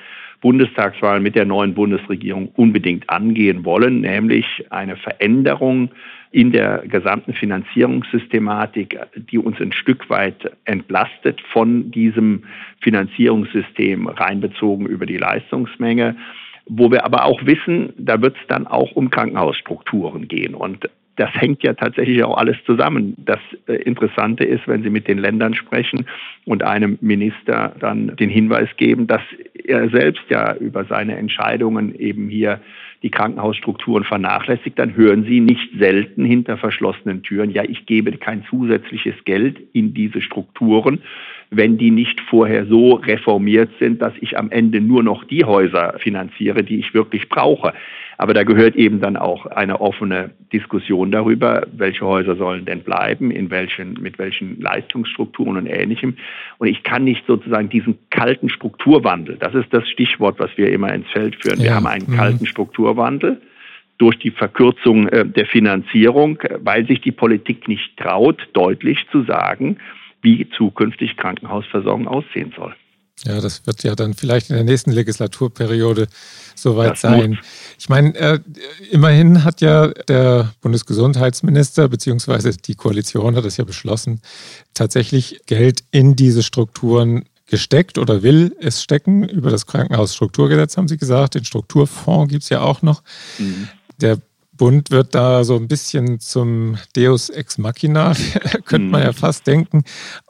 Bundestagswahl 0.45 1.21
mit 1.21 1.35
der 1.35 1.45
neuen 1.45 1.73
Bundesregierung 1.73 2.49
unbedingt 2.55 3.09
angehen 3.09 3.65
wollen, 3.65 4.01
nämlich 4.01 4.45
eine 4.69 4.95
Veränderung 4.95 5.89
in 6.29 6.51
der 6.51 6.83
gesamten 6.87 7.33
Finanzierungssystematik, 7.33 8.95
die 9.31 9.39
uns 9.39 9.59
ein 9.59 9.71
Stück 9.71 10.07
weit 10.11 10.51
entlastet 10.65 11.41
von 11.51 11.89
diesem 11.89 12.43
Finanzierungssystem 12.81 14.07
reinbezogen 14.07 14.85
über 14.85 15.07
die 15.07 15.17
Leistungsmenge 15.17 16.15
wo 16.67 16.91
wir 16.91 17.05
aber 17.05 17.25
auch 17.25 17.45
wissen, 17.45 17.93
da 17.95 18.19
wird 18.23 18.35
es 18.41 18.47
dann 18.47 18.65
auch 18.65 18.93
um 18.93 19.11
Krankenhausstrukturen 19.11 20.27
gehen. 20.27 20.55
Und 20.55 20.89
das 21.15 21.33
hängt 21.33 21.63
ja 21.63 21.73
tatsächlich 21.73 22.23
auch 22.23 22.37
alles 22.37 22.57
zusammen. 22.65 23.15
Das 23.17 23.39
äh, 23.67 23.73
Interessante 23.73 24.43
ist, 24.43 24.67
wenn 24.67 24.83
Sie 24.83 24.89
mit 24.89 25.07
den 25.07 25.17
Ländern 25.17 25.53
sprechen 25.53 26.05
und 26.45 26.63
einem 26.63 26.97
Minister 27.01 27.75
dann 27.79 28.15
den 28.17 28.29
Hinweis 28.29 28.69
geben, 28.77 29.07
dass 29.07 29.21
er 29.53 29.89
selbst 29.89 30.23
ja 30.29 30.55
über 30.55 30.85
seine 30.85 31.15
Entscheidungen 31.17 31.95
eben 31.95 32.29
hier 32.29 32.59
die 33.03 33.11
Krankenhausstrukturen 33.11 34.03
vernachlässigt, 34.03 34.77
dann 34.79 34.95
hören 34.95 35.23
Sie 35.25 35.39
nicht 35.39 35.69
selten 35.77 36.25
hinter 36.25 36.57
verschlossenen 36.57 37.23
Türen, 37.23 37.51
ja, 37.51 37.63
ich 37.63 37.85
gebe 37.85 38.11
kein 38.13 38.43
zusätzliches 38.49 39.15
Geld 39.25 39.59
in 39.73 39.93
diese 39.93 40.21
Strukturen, 40.21 41.01
wenn 41.51 41.77
die 41.77 41.91
nicht 41.91 42.19
vorher 42.21 42.65
so 42.65 42.95
reformiert 42.95 43.69
sind, 43.79 44.01
dass 44.01 44.13
ich 44.19 44.37
am 44.37 44.51
Ende 44.51 44.81
nur 44.81 45.03
noch 45.03 45.23
die 45.23 45.45
Häuser 45.45 45.95
finanziere, 45.99 46.63
die 46.63 46.79
ich 46.79 46.93
wirklich 46.93 47.29
brauche. 47.29 47.73
Aber 48.17 48.33
da 48.33 48.43
gehört 48.43 48.75
eben 48.75 49.01
dann 49.01 49.17
auch 49.17 49.45
eine 49.45 49.81
offene 49.81 50.31
Diskussion 50.53 51.11
darüber, 51.11 51.67
welche 51.75 52.05
Häuser 52.05 52.35
sollen 52.37 52.65
denn 52.65 52.81
bleiben, 52.81 53.29
in 53.29 53.51
welchen, 53.51 53.93
mit 54.01 54.17
welchen 54.17 54.61
Leistungsstrukturen 54.61 55.57
und 55.57 55.67
Ähnlichem. 55.67 56.15
Und 56.57 56.67
ich 56.67 56.83
kann 56.83 57.03
nicht 57.03 57.25
sozusagen 57.27 57.67
diesen 57.67 57.97
kalten 58.09 58.49
Strukturwandel, 58.49 59.35
das 59.37 59.53
ist 59.53 59.73
das 59.73 59.87
Stichwort, 59.89 60.39
was 60.39 60.49
wir 60.55 60.71
immer 60.71 60.93
ins 60.93 61.09
Feld 61.09 61.35
führen. 61.41 61.59
Ja. 61.59 61.65
Wir 61.65 61.75
haben 61.75 61.87
einen 61.87 62.09
mhm. 62.09 62.15
kalten 62.15 62.45
Strukturwandel 62.45 62.84
durch 63.97 64.19
die 64.19 64.31
Verkürzung 64.31 65.07
äh, 65.07 65.25
der 65.25 65.45
Finanzierung, 65.45 66.39
weil 66.59 66.85
sich 66.87 67.01
die 67.01 67.11
Politik 67.11 67.67
nicht 67.67 67.97
traut, 67.97 68.41
deutlich 68.53 69.05
zu 69.11 69.23
sagen, 69.23 69.77
wie 70.21 70.49
zukünftig 70.57 71.17
Krankenhausversorgung 71.17 72.07
aussehen 72.07 72.53
soll. 72.55 72.75
Ja, 73.23 73.39
das 73.39 73.65
wird 73.65 73.83
ja 73.83 73.95
dann 73.95 74.13
vielleicht 74.13 74.49
in 74.49 74.57
der 74.57 74.65
nächsten 74.65 74.91
Legislaturperiode 74.91 76.07
soweit 76.53 76.97
sein. 76.97 77.39
Ich 77.79 77.87
meine, 77.87 78.13
äh, 78.15 78.39
immerhin 78.91 79.45
hat 79.45 79.61
ja 79.61 79.87
der 79.87 80.51
Bundesgesundheitsminister 80.61 81.87
beziehungsweise 81.87 82.51
die 82.57 82.75
Koalition 82.75 83.37
hat 83.37 83.45
es 83.45 83.55
ja 83.55 83.63
beschlossen, 83.63 84.21
tatsächlich 84.73 85.39
Geld 85.45 85.83
in 85.91 86.17
diese 86.17 86.43
Strukturen 86.43 87.23
gesteckt 87.47 87.97
oder 87.97 88.23
will 88.23 88.55
es 88.59 88.81
stecken. 88.81 89.27
Über 89.27 89.49
das 89.49 89.65
Krankenhausstrukturgesetz 89.65 90.77
haben 90.77 90.87
Sie 90.87 90.97
gesagt. 90.97 91.35
Den 91.35 91.45
Strukturfonds 91.45 92.31
gibt 92.31 92.43
es 92.43 92.49
ja 92.49 92.61
auch 92.61 92.81
noch. 92.81 93.03
Mhm. 93.37 93.69
Der 94.01 94.17
Bund 94.57 94.91
wird 94.91 95.15
da 95.15 95.43
so 95.43 95.55
ein 95.55 95.67
bisschen 95.67 96.19
zum 96.19 96.77
Deus 96.95 97.29
ex 97.29 97.57
machina, 97.57 98.13
könnte 98.65 98.87
man 98.87 99.01
ja 99.01 99.11
mhm. 99.11 99.15
fast 99.15 99.47
denken. 99.47 99.83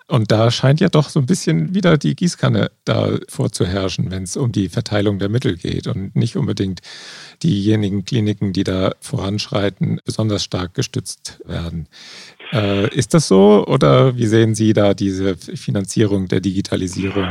Und 0.08 0.32
da 0.32 0.52
scheint 0.52 0.82
ja 0.82 0.90
doch 0.90 1.10
so 1.10 1.20
ein 1.20 1.26
bisschen 1.26 1.74
wieder 1.74 1.98
die 1.98 2.16
Gießkanne 2.16 2.70
da 2.84 3.18
vorzuherrschen, 3.28 4.12
wenn 4.12 4.24
es 4.24 4.38
um 4.38 4.52
die 4.52 4.70
Verteilung 4.70 5.18
der 5.18 5.30
Mittel 5.30 5.58
geht 5.58 5.88
und 5.88 6.16
nicht 6.16 6.36
unbedingt 6.36 6.82
diejenigen 7.42 8.06
Kliniken, 8.06 8.54
die 8.54 8.64
da 8.64 8.94
voranschreiten, 9.00 10.00
besonders 10.06 10.44
stark 10.44 10.76
gestützt 10.76 11.42
werden. 11.46 11.88
Äh, 12.54 12.94
ist 12.96 13.14
das 13.14 13.28
so 13.28 13.66
oder 13.68 14.18
wie 14.18 14.26
sehen 14.26 14.56
Sie 14.56 14.74
da 14.74 14.94
diese 14.94 15.36
Finanzierung 15.38 16.28
der 16.28 16.40
Digitalisierung? 16.40 17.26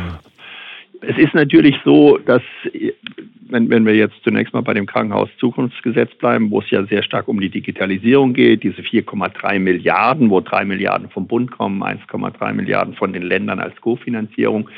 Es 1.00 1.18
ist 1.18 1.34
natürlich 1.34 1.76
so, 1.84 2.18
dass 2.18 2.42
wenn, 3.54 3.70
wenn 3.70 3.86
wir 3.86 3.94
jetzt 3.94 4.16
zunächst 4.24 4.52
mal 4.52 4.62
bei 4.62 4.74
dem 4.74 4.86
Krankenhaus-Zukunftsgesetz 4.86 6.14
bleiben, 6.16 6.50
wo 6.50 6.60
es 6.60 6.70
ja 6.70 6.84
sehr 6.86 7.02
stark 7.02 7.28
um 7.28 7.40
die 7.40 7.50
Digitalisierung 7.50 8.34
geht, 8.34 8.62
diese 8.64 8.82
4,3 8.82 9.58
Milliarden, 9.58 10.30
wo 10.30 10.40
3 10.40 10.64
Milliarden 10.64 11.08
vom 11.10 11.26
Bund 11.26 11.50
kommen, 11.50 11.82
1,3 11.82 12.52
Milliarden 12.52 12.94
von 12.94 13.12
den 13.12 13.22
Ländern 13.22 13.60
als 13.60 13.80
Kofinanzierung. 13.80 14.68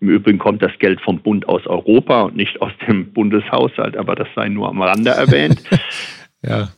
Im 0.00 0.10
Übrigen 0.10 0.38
kommt 0.38 0.62
das 0.62 0.72
Geld 0.78 1.00
vom 1.00 1.20
Bund 1.20 1.48
aus 1.48 1.66
Europa 1.66 2.22
und 2.22 2.36
nicht 2.36 2.60
aus 2.60 2.72
dem 2.86 3.12
Bundeshaushalt, 3.12 3.96
aber 3.96 4.14
das 4.14 4.28
sei 4.34 4.48
nur 4.48 4.68
am 4.68 4.82
Rande 4.82 5.10
erwähnt. 5.10 5.62
ja. 6.42 6.68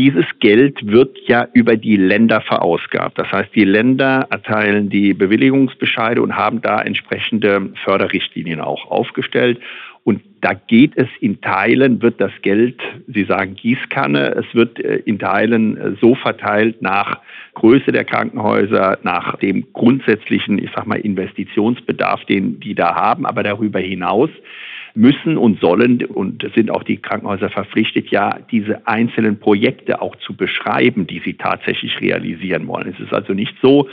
Dieses 0.00 0.24
Geld 0.38 0.78
wird 0.86 1.18
ja 1.26 1.46
über 1.52 1.76
die 1.76 1.96
Länder 1.96 2.40
verausgabt. 2.40 3.18
Das 3.18 3.30
heißt, 3.30 3.54
die 3.54 3.66
Länder 3.66 4.26
erteilen 4.30 4.88
die 4.88 5.12
Bewilligungsbescheide 5.12 6.22
und 6.22 6.34
haben 6.34 6.62
da 6.62 6.80
entsprechende 6.80 7.68
Förderrichtlinien 7.84 8.62
auch 8.62 8.90
aufgestellt. 8.90 9.60
Und 10.04 10.22
da 10.40 10.54
geht 10.54 10.92
es 10.96 11.08
in 11.20 11.42
Teilen, 11.42 12.00
wird 12.00 12.18
das 12.18 12.32
Geld, 12.40 12.80
Sie 13.08 13.24
sagen 13.24 13.56
Gießkanne, 13.56 14.36
es 14.36 14.46
wird 14.54 14.80
äh, 14.80 15.02
in 15.04 15.18
Teilen 15.18 15.76
äh, 15.76 15.92
so 16.00 16.14
verteilt 16.14 16.80
nach 16.80 17.18
Größe 17.52 17.92
der 17.92 18.06
Krankenhäuser, 18.06 19.00
nach 19.02 19.36
dem 19.36 19.70
grundsätzlichen, 19.74 20.56
ich 20.56 20.70
sag 20.74 20.86
mal, 20.86 20.98
Investitionsbedarf, 20.98 22.24
den 22.24 22.58
die 22.58 22.74
da 22.74 22.94
haben. 22.94 23.26
Aber 23.26 23.42
darüber 23.42 23.80
hinaus 23.80 24.30
müssen 24.94 25.36
und 25.36 25.60
sollen 25.60 26.04
und 26.04 26.44
sind 26.54 26.70
auch 26.70 26.82
die 26.82 26.96
Krankenhäuser 26.96 27.50
verpflichtet, 27.50 28.08
ja, 28.08 28.38
diese 28.50 28.86
einzelnen 28.86 29.38
Projekte 29.38 30.02
auch 30.02 30.16
zu 30.16 30.34
beschreiben, 30.34 31.06
die 31.06 31.20
sie 31.24 31.34
tatsächlich 31.34 32.00
realisieren 32.00 32.66
wollen. 32.66 32.92
Es 32.94 33.00
ist 33.00 33.12
also 33.12 33.32
nicht 33.32 33.54
so, 33.62 33.88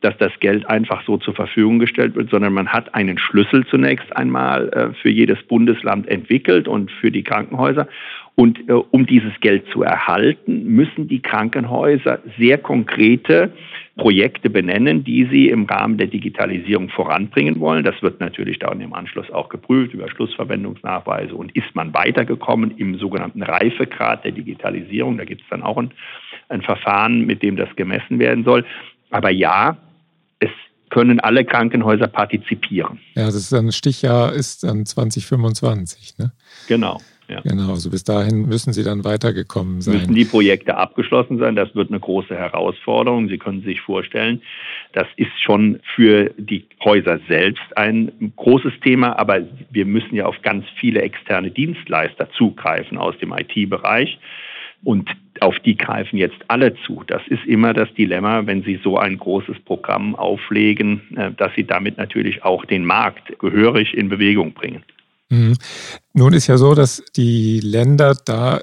dass 0.00 0.16
das 0.18 0.32
Geld 0.40 0.68
einfach 0.68 1.02
so 1.06 1.16
zur 1.16 1.34
Verfügung 1.34 1.78
gestellt 1.78 2.14
wird, 2.14 2.30
sondern 2.30 2.52
man 2.52 2.68
hat 2.68 2.94
einen 2.94 3.18
Schlüssel 3.18 3.64
zunächst 3.66 4.14
einmal 4.16 4.68
äh, 4.70 4.94
für 5.00 5.10
jedes 5.10 5.42
Bundesland 5.44 6.08
entwickelt 6.08 6.68
und 6.68 6.90
für 6.90 7.10
die 7.10 7.22
Krankenhäuser. 7.22 7.88
Und 8.34 8.66
äh, 8.68 8.72
um 8.72 9.06
dieses 9.06 9.32
Geld 9.40 9.66
zu 9.72 9.82
erhalten, 9.82 10.64
müssen 10.64 11.06
die 11.06 11.20
Krankenhäuser 11.20 12.20
sehr 12.38 12.58
konkrete 12.58 13.52
Projekte 13.96 14.48
benennen, 14.48 15.04
die 15.04 15.28
sie 15.30 15.48
im 15.48 15.66
Rahmen 15.66 15.98
der 15.98 16.06
Digitalisierung 16.06 16.88
voranbringen 16.88 17.60
wollen. 17.60 17.84
Das 17.84 18.00
wird 18.00 18.20
natürlich 18.20 18.58
dann 18.58 18.80
im 18.80 18.94
Anschluss 18.94 19.30
auch 19.30 19.50
geprüft 19.50 19.92
über 19.92 20.08
Schlussverwendungsnachweise 20.08 21.34
und 21.34 21.54
ist 21.54 21.74
man 21.74 21.92
weitergekommen 21.92 22.78
im 22.78 22.96
sogenannten 22.98 23.42
Reifegrad 23.42 24.24
der 24.24 24.32
Digitalisierung. 24.32 25.18
Da 25.18 25.24
gibt 25.24 25.42
es 25.42 25.48
dann 25.50 25.62
auch 25.62 25.76
ein, 25.76 25.90
ein 26.48 26.62
Verfahren, 26.62 27.26
mit 27.26 27.42
dem 27.42 27.56
das 27.56 27.68
gemessen 27.76 28.18
werden 28.18 28.44
soll. 28.44 28.64
Aber 29.10 29.28
ja, 29.28 29.76
es 30.38 30.50
können 30.88 31.20
alle 31.20 31.44
Krankenhäuser 31.44 32.06
partizipieren. 32.06 32.98
Ja, 33.14 33.26
das 33.26 33.34
ist 33.34 33.52
ein 33.52 33.72
Stichjahr 33.72 34.32
ist 34.32 34.64
dann 34.64 34.86
2025, 34.86 36.16
ne? 36.18 36.32
Genau. 36.66 36.98
Ja. 37.28 37.40
Genau, 37.40 37.70
also 37.70 37.90
bis 37.90 38.04
dahin 38.04 38.46
müssen 38.46 38.72
Sie 38.72 38.82
dann 38.82 39.04
weitergekommen 39.04 39.80
sein. 39.80 39.94
Müssen 39.94 40.14
die 40.14 40.24
Projekte 40.24 40.76
abgeschlossen 40.76 41.38
sein. 41.38 41.56
Das 41.56 41.74
wird 41.74 41.90
eine 41.90 42.00
große 42.00 42.36
Herausforderung. 42.36 43.28
Sie 43.28 43.38
können 43.38 43.62
sich 43.62 43.80
vorstellen, 43.80 44.42
das 44.92 45.06
ist 45.16 45.40
schon 45.40 45.80
für 45.94 46.30
die 46.36 46.66
Häuser 46.84 47.20
selbst 47.28 47.62
ein 47.76 48.32
großes 48.36 48.72
Thema, 48.82 49.18
aber 49.18 49.40
wir 49.70 49.86
müssen 49.86 50.14
ja 50.14 50.26
auf 50.26 50.42
ganz 50.42 50.64
viele 50.78 51.02
externe 51.02 51.50
Dienstleister 51.50 52.30
zugreifen 52.32 52.98
aus 52.98 53.16
dem 53.18 53.32
IT-Bereich. 53.32 54.18
Und 54.84 55.08
auf 55.40 55.58
die 55.60 55.76
greifen 55.76 56.16
jetzt 56.16 56.38
alle 56.48 56.74
zu. 56.86 57.04
Das 57.06 57.22
ist 57.28 57.44
immer 57.46 57.72
das 57.72 57.92
Dilemma, 57.94 58.46
wenn 58.46 58.62
Sie 58.62 58.80
so 58.82 58.98
ein 58.98 59.16
großes 59.16 59.60
Programm 59.60 60.16
auflegen, 60.16 61.02
äh, 61.16 61.30
dass 61.32 61.54
Sie 61.54 61.64
damit 61.64 61.98
natürlich 61.98 62.44
auch 62.44 62.64
den 62.64 62.84
Markt 62.84 63.38
gehörig 63.38 63.94
in 63.94 64.08
Bewegung 64.08 64.52
bringen. 64.52 64.82
Mhm. 65.32 65.56
Nun 66.12 66.34
ist 66.34 66.46
ja 66.48 66.58
so, 66.58 66.74
dass 66.74 67.02
die 67.16 67.60
Länder 67.60 68.14
da 68.14 68.60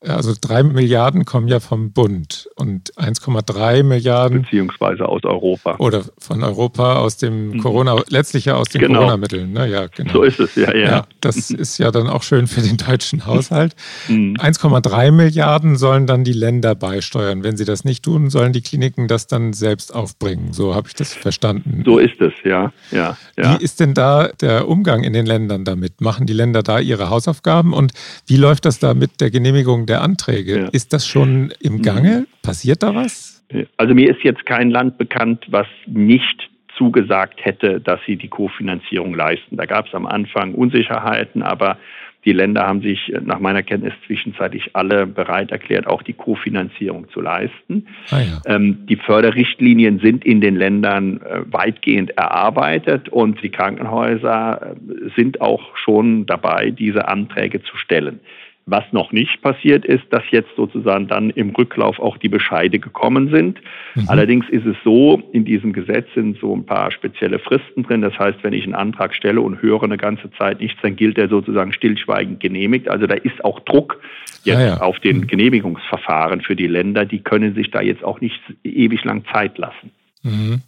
also 0.00 0.32
drei 0.40 0.62
Milliarden 0.62 1.24
kommen 1.24 1.48
ja 1.48 1.58
vom 1.58 1.90
Bund 1.90 2.48
und 2.54 2.92
1,3 2.94 3.82
Milliarden. 3.82 4.42
Beziehungsweise 4.42 5.08
aus 5.08 5.24
Europa. 5.24 5.74
Oder 5.78 6.04
von 6.18 6.44
Europa 6.44 6.96
aus 6.96 7.16
dem 7.16 7.48
mhm. 7.48 7.58
Corona, 7.60 8.00
letztlich 8.08 8.44
ja 8.44 8.54
aus 8.54 8.68
den 8.68 8.80
genau. 8.80 9.00
Corona-Mitteln. 9.00 9.52
Ne? 9.52 9.68
Ja, 9.68 9.86
genau. 9.88 10.12
So 10.12 10.22
ist 10.22 10.38
es, 10.38 10.54
ja, 10.54 10.72
ja, 10.72 10.88
ja. 10.88 11.06
Das 11.20 11.50
ist 11.50 11.78
ja 11.78 11.90
dann 11.90 12.06
auch 12.06 12.22
schön 12.22 12.46
für 12.46 12.60
den 12.60 12.76
deutschen 12.76 13.26
Haushalt. 13.26 13.74
Mhm. 14.06 14.36
1,3 14.36 15.10
Milliarden 15.10 15.76
sollen 15.76 16.06
dann 16.06 16.22
die 16.22 16.32
Länder 16.32 16.76
beisteuern. 16.76 17.42
Wenn 17.42 17.56
sie 17.56 17.64
das 17.64 17.84
nicht 17.84 18.04
tun, 18.04 18.30
sollen 18.30 18.52
die 18.52 18.62
Kliniken 18.62 19.08
das 19.08 19.26
dann 19.26 19.52
selbst 19.52 19.92
aufbringen. 19.92 20.52
So 20.52 20.76
habe 20.76 20.86
ich 20.86 20.94
das 20.94 21.12
verstanden. 21.12 21.82
So 21.84 21.98
ist 21.98 22.20
es, 22.20 22.32
ja. 22.44 22.72
ja, 22.92 23.16
ja. 23.36 23.58
Wie 23.58 23.64
ist 23.64 23.80
denn 23.80 23.94
da 23.94 24.28
der 24.28 24.68
Umgang 24.68 25.02
in 25.02 25.12
den 25.12 25.26
Ländern 25.26 25.64
damit? 25.64 26.00
Machen 26.00 26.26
die 26.26 26.34
Länder 26.34 26.62
da 26.62 26.78
ihre 26.78 27.10
Hausaufgaben? 27.10 27.72
Und 27.72 27.92
wie 28.26 28.36
läuft 28.36 28.64
das 28.64 28.78
da 28.78 28.94
mit 28.94 29.20
der 29.20 29.32
Genehmigung 29.32 29.87
der 29.88 30.02
Anträge. 30.02 30.60
Ja. 30.60 30.68
Ist 30.68 30.92
das 30.92 31.06
schon 31.06 31.52
im 31.60 31.74
mhm. 31.74 31.82
Gange? 31.82 32.26
Passiert 32.42 32.82
da 32.82 32.94
was? 32.94 33.44
Also 33.76 33.94
mir 33.94 34.10
ist 34.10 34.22
jetzt 34.22 34.44
kein 34.46 34.70
Land 34.70 34.98
bekannt, 34.98 35.46
was 35.48 35.66
nicht 35.86 36.50
zugesagt 36.76 37.44
hätte, 37.44 37.80
dass 37.80 38.00
sie 38.06 38.16
die 38.16 38.28
Kofinanzierung 38.28 39.14
leisten. 39.14 39.56
Da 39.56 39.66
gab 39.66 39.88
es 39.88 39.94
am 39.94 40.06
Anfang 40.06 40.54
Unsicherheiten, 40.54 41.42
aber 41.42 41.78
die 42.24 42.32
Länder 42.32 42.66
haben 42.66 42.82
sich 42.82 43.12
nach 43.22 43.38
meiner 43.38 43.62
Kenntnis 43.62 43.94
zwischenzeitlich 44.06 44.74
alle 44.74 45.06
bereit 45.06 45.50
erklärt, 45.50 45.86
auch 45.86 46.02
die 46.02 46.12
Kofinanzierung 46.12 47.08
zu 47.10 47.20
leisten. 47.20 47.86
Ah 48.10 48.20
ja. 48.20 48.42
ähm, 48.46 48.86
die 48.86 48.96
Förderrichtlinien 48.96 50.00
sind 50.00 50.24
in 50.24 50.40
den 50.40 50.56
Ländern 50.56 51.20
äh, 51.22 51.40
weitgehend 51.46 52.10
erarbeitet 52.10 53.08
und 53.08 53.42
die 53.42 53.50
Krankenhäuser 53.50 54.74
äh, 54.74 55.10
sind 55.16 55.40
auch 55.40 55.76
schon 55.76 56.26
dabei, 56.26 56.70
diese 56.70 57.08
Anträge 57.08 57.62
zu 57.62 57.76
stellen. 57.76 58.20
Was 58.70 58.84
noch 58.92 59.12
nicht 59.12 59.40
passiert 59.40 59.86
ist, 59.86 60.04
dass 60.10 60.22
jetzt 60.30 60.50
sozusagen 60.54 61.08
dann 61.08 61.30
im 61.30 61.50
Rücklauf 61.50 61.98
auch 61.98 62.18
die 62.18 62.28
Bescheide 62.28 62.78
gekommen 62.78 63.30
sind. 63.30 63.58
Mhm. 63.94 64.04
Allerdings 64.08 64.46
ist 64.50 64.66
es 64.66 64.76
so, 64.84 65.22
in 65.32 65.46
diesem 65.46 65.72
Gesetz 65.72 66.06
sind 66.14 66.38
so 66.38 66.54
ein 66.54 66.66
paar 66.66 66.90
spezielle 66.90 67.38
Fristen 67.38 67.84
drin. 67.84 68.02
Das 68.02 68.18
heißt, 68.18 68.38
wenn 68.42 68.52
ich 68.52 68.64
einen 68.64 68.74
Antrag 68.74 69.14
stelle 69.14 69.40
und 69.40 69.62
höre 69.62 69.84
eine 69.84 69.96
ganze 69.96 70.30
Zeit 70.32 70.60
nichts, 70.60 70.78
dann 70.82 70.96
gilt 70.96 71.16
er 71.16 71.28
sozusagen 71.28 71.72
stillschweigend 71.72 72.40
genehmigt. 72.40 72.88
Also 72.88 73.06
da 73.06 73.14
ist 73.14 73.42
auch 73.42 73.60
Druck 73.60 74.00
jetzt 74.44 74.58
ah 74.58 74.66
ja. 74.66 74.80
auf 74.80 75.00
den 75.00 75.18
mhm. 75.18 75.26
Genehmigungsverfahren 75.28 76.42
für 76.42 76.54
die 76.54 76.66
Länder. 76.66 77.06
Die 77.06 77.20
können 77.20 77.54
sich 77.54 77.70
da 77.70 77.80
jetzt 77.80 78.04
auch 78.04 78.20
nicht 78.20 78.40
ewig 78.64 79.02
lang 79.04 79.24
Zeit 79.32 79.56
lassen. 79.56 79.92
Mhm. 80.22 80.60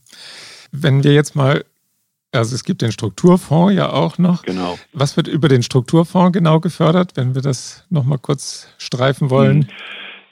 Wenn 0.72 1.04
wir 1.04 1.12
jetzt 1.12 1.34
mal 1.36 1.64
also 2.32 2.54
es 2.54 2.64
gibt 2.64 2.82
den 2.82 2.92
Strukturfonds 2.92 3.74
ja 3.74 3.90
auch 3.90 4.18
noch. 4.18 4.42
Genau. 4.42 4.78
Was 4.92 5.16
wird 5.16 5.28
über 5.28 5.48
den 5.48 5.62
Strukturfonds 5.62 6.32
genau 6.32 6.60
gefördert, 6.60 7.12
wenn 7.16 7.34
wir 7.34 7.42
das 7.42 7.86
nochmal 7.90 8.18
kurz 8.18 8.72
streifen 8.78 9.30
wollen? 9.30 9.66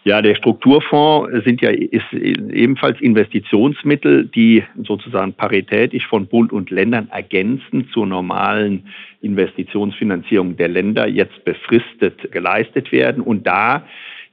Ja, 0.05 0.23
der 0.23 0.37
Strukturfonds 0.37 1.45
sind 1.45 1.61
ja, 1.61 1.71
ist 1.71 2.12
ebenfalls 2.12 3.00
Investitionsmittel, 3.00 4.26
die 4.26 4.64
sozusagen 4.87 5.35
paritätisch 5.35 6.07
von 6.07 6.26
Bund 6.26 6.52
und 6.52 6.71
Ländern 6.71 7.09
ergänzend 7.11 7.90
zur 7.93 8.07
normalen 8.07 8.87
Investitionsfinanzierung 9.21 10.57
der 10.57 10.69
Länder 10.69 11.09
jetzt 11.09 11.45
befristet 11.45 12.31
geleistet 12.33 12.93
werden. 12.93 13.23
Und 13.23 13.47
da 13.47 13.85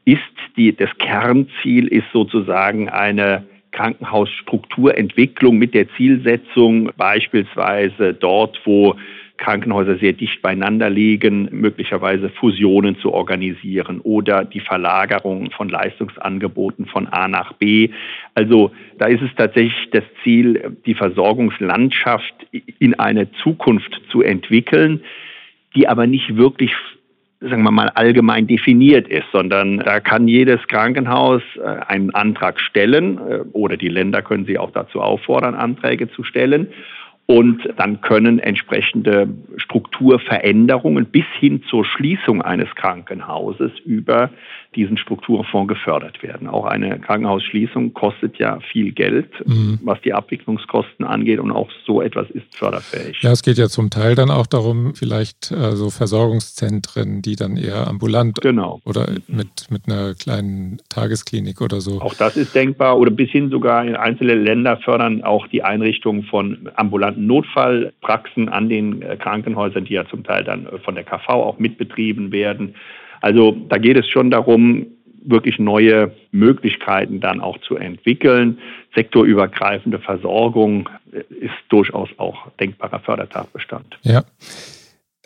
ist 0.05 0.21
die, 0.55 0.73
das 0.73 0.91
Kernziel 0.99 1.87
ist 1.87 2.05
sozusagen 2.13 2.87
eine 2.87 3.43
Krankenhausstrukturentwicklung 3.75 5.57
mit 5.57 5.73
der 5.73 5.87
Zielsetzung, 5.97 6.91
beispielsweise 6.97 8.13
dort, 8.13 8.59
wo 8.63 8.95
Krankenhäuser 9.37 9.97
sehr 9.97 10.13
dicht 10.13 10.41
beieinander 10.41 10.89
liegen, 10.89 11.49
möglicherweise 11.51 12.29
Fusionen 12.29 12.97
zu 12.99 13.13
organisieren 13.13 13.99
oder 13.99 14.45
die 14.45 14.61
Verlagerung 14.61 15.51
von 15.51 15.67
Leistungsangeboten 15.67 16.85
von 16.85 17.07
A 17.07 17.27
nach 17.27 17.51
B. 17.53 17.89
Also 18.33 18.71
da 18.97 19.07
ist 19.07 19.21
es 19.21 19.35
tatsächlich 19.35 19.89
das 19.91 20.03
Ziel, 20.23 20.77
die 20.85 20.93
Versorgungslandschaft 20.93 22.33
in 22.79 22.97
eine 22.97 23.29
Zukunft 23.43 24.01
zu 24.09 24.21
entwickeln, 24.21 25.01
die 25.75 25.89
aber 25.89 26.07
nicht 26.07 26.37
wirklich 26.37 26.71
sagen 27.49 27.63
wir 27.63 27.71
mal, 27.71 27.89
allgemein 27.89 28.47
definiert 28.47 29.07
ist, 29.07 29.25
sondern 29.31 29.79
da 29.79 29.99
kann 29.99 30.27
jedes 30.27 30.65
Krankenhaus 30.67 31.41
äh, 31.57 31.67
einen 31.87 32.13
Antrag 32.13 32.59
stellen 32.59 33.17
äh, 33.17 33.39
oder 33.53 33.77
die 33.77 33.89
Länder 33.89 34.21
können 34.21 34.45
sie 34.45 34.57
auch 34.57 34.71
dazu 34.71 35.01
auffordern, 35.01 35.55
Anträge 35.55 36.09
zu 36.09 36.23
stellen. 36.23 36.67
Und 37.27 37.61
dann 37.77 38.01
können 38.01 38.37
entsprechende 38.37 39.27
Strukturveränderungen 39.57 41.05
bis 41.05 41.25
hin 41.39 41.63
zur 41.69 41.83
Schließung 41.83 42.43
eines 42.43 42.69
Krankenhauses 42.75 43.71
über 43.83 44.29
diesen 44.75 44.97
Strukturfonds 44.97 45.69
gefördert 45.69 46.21
werden. 46.21 46.47
Auch 46.47 46.65
eine 46.65 46.99
Krankenhausschließung 46.99 47.93
kostet 47.93 48.37
ja 48.37 48.59
viel 48.59 48.91
Geld, 48.91 49.29
mhm. 49.45 49.79
was 49.83 50.01
die 50.01 50.13
Abwicklungskosten 50.13 51.05
angeht 51.05 51.39
und 51.39 51.51
auch 51.51 51.69
so 51.85 52.01
etwas 52.01 52.29
ist 52.29 52.55
förderfähig. 52.55 53.21
Ja, 53.21 53.31
es 53.31 53.41
geht 53.41 53.57
ja 53.57 53.69
zum 53.69 53.89
Teil 53.89 54.15
dann 54.15 54.29
auch 54.29 54.47
darum, 54.47 54.93
vielleicht 54.95 55.51
äh, 55.51 55.75
so 55.75 55.89
Versorgungszentren, 55.89 57.21
die 57.21 57.35
dann 57.35 57.57
eher 57.57 57.87
ambulant 57.87 58.41
genau. 58.41 58.81
oder 58.85 59.07
mit, 59.27 59.71
mit 59.71 59.87
einer 59.87 60.13
kleinen 60.13 60.77
Tagesklinik 60.89 61.61
oder 61.61 61.81
so. 61.81 62.01
Auch 62.01 62.13
das 62.13 62.35
ist 62.37 62.53
denkbar 62.53 62.99
oder 62.99 63.11
bis 63.11 63.29
hin 63.29 63.49
sogar 63.49 63.85
in 63.85 63.95
einzelne 63.95 64.35
Länder 64.35 64.77
fördern 64.77 65.23
auch 65.23 65.47
die 65.47 65.63
Einrichtung 65.63 66.23
von 66.23 66.69
ambulanten 66.75 67.14
Notfallpraxen 67.15 68.49
an 68.49 68.69
den 68.69 69.01
äh, 69.01 69.17
Krankenhäusern, 69.17 69.85
die 69.85 69.93
ja 69.93 70.05
zum 70.07 70.23
Teil 70.23 70.43
dann 70.43 70.65
äh, 70.65 70.77
von 70.79 70.95
der 70.95 71.03
KV 71.03 71.29
auch 71.29 71.59
mitbetrieben 71.59 72.31
werden. 72.31 72.75
Also 73.21 73.57
da 73.69 73.77
geht 73.77 73.97
es 73.97 74.07
schon 74.07 74.29
darum, 74.31 74.87
wirklich 75.27 75.57
neue 75.57 76.11
Möglichkeiten 76.31 77.19
dann 77.19 77.41
auch 77.41 77.57
zu 77.59 77.77
entwickeln. 77.77 78.59
Sektorübergreifende 78.93 79.99
Versorgung 79.99 80.87
ist 81.11 81.53
durchaus 81.69 82.09
auch 82.17 82.51
denkbarer 82.59 82.99
Fördertatbestand. 82.99 83.97
Ja. 84.03 84.23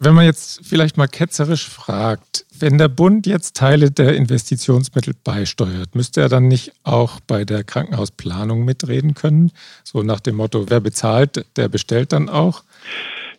Wenn 0.01 0.15
man 0.15 0.25
jetzt 0.25 0.65
vielleicht 0.65 0.97
mal 0.97 1.07
ketzerisch 1.07 1.67
fragt, 1.67 2.45
wenn 2.57 2.77
der 2.77 2.87
Bund 2.87 3.27
jetzt 3.27 3.57
Teile 3.57 3.91
der 3.91 4.15
Investitionsmittel 4.15 5.13
beisteuert, 5.25 5.93
müsste 5.93 6.21
er 6.21 6.29
dann 6.29 6.47
nicht 6.47 6.71
auch 6.83 7.19
bei 7.19 7.43
der 7.43 7.65
Krankenhausplanung 7.65 8.63
mitreden 8.63 9.13
können? 9.13 9.51
So 9.83 10.01
nach 10.01 10.21
dem 10.21 10.37
Motto, 10.37 10.69
wer 10.69 10.79
bezahlt, 10.79 11.45
der 11.57 11.67
bestellt 11.67 12.13
dann 12.13 12.29
auch? 12.29 12.63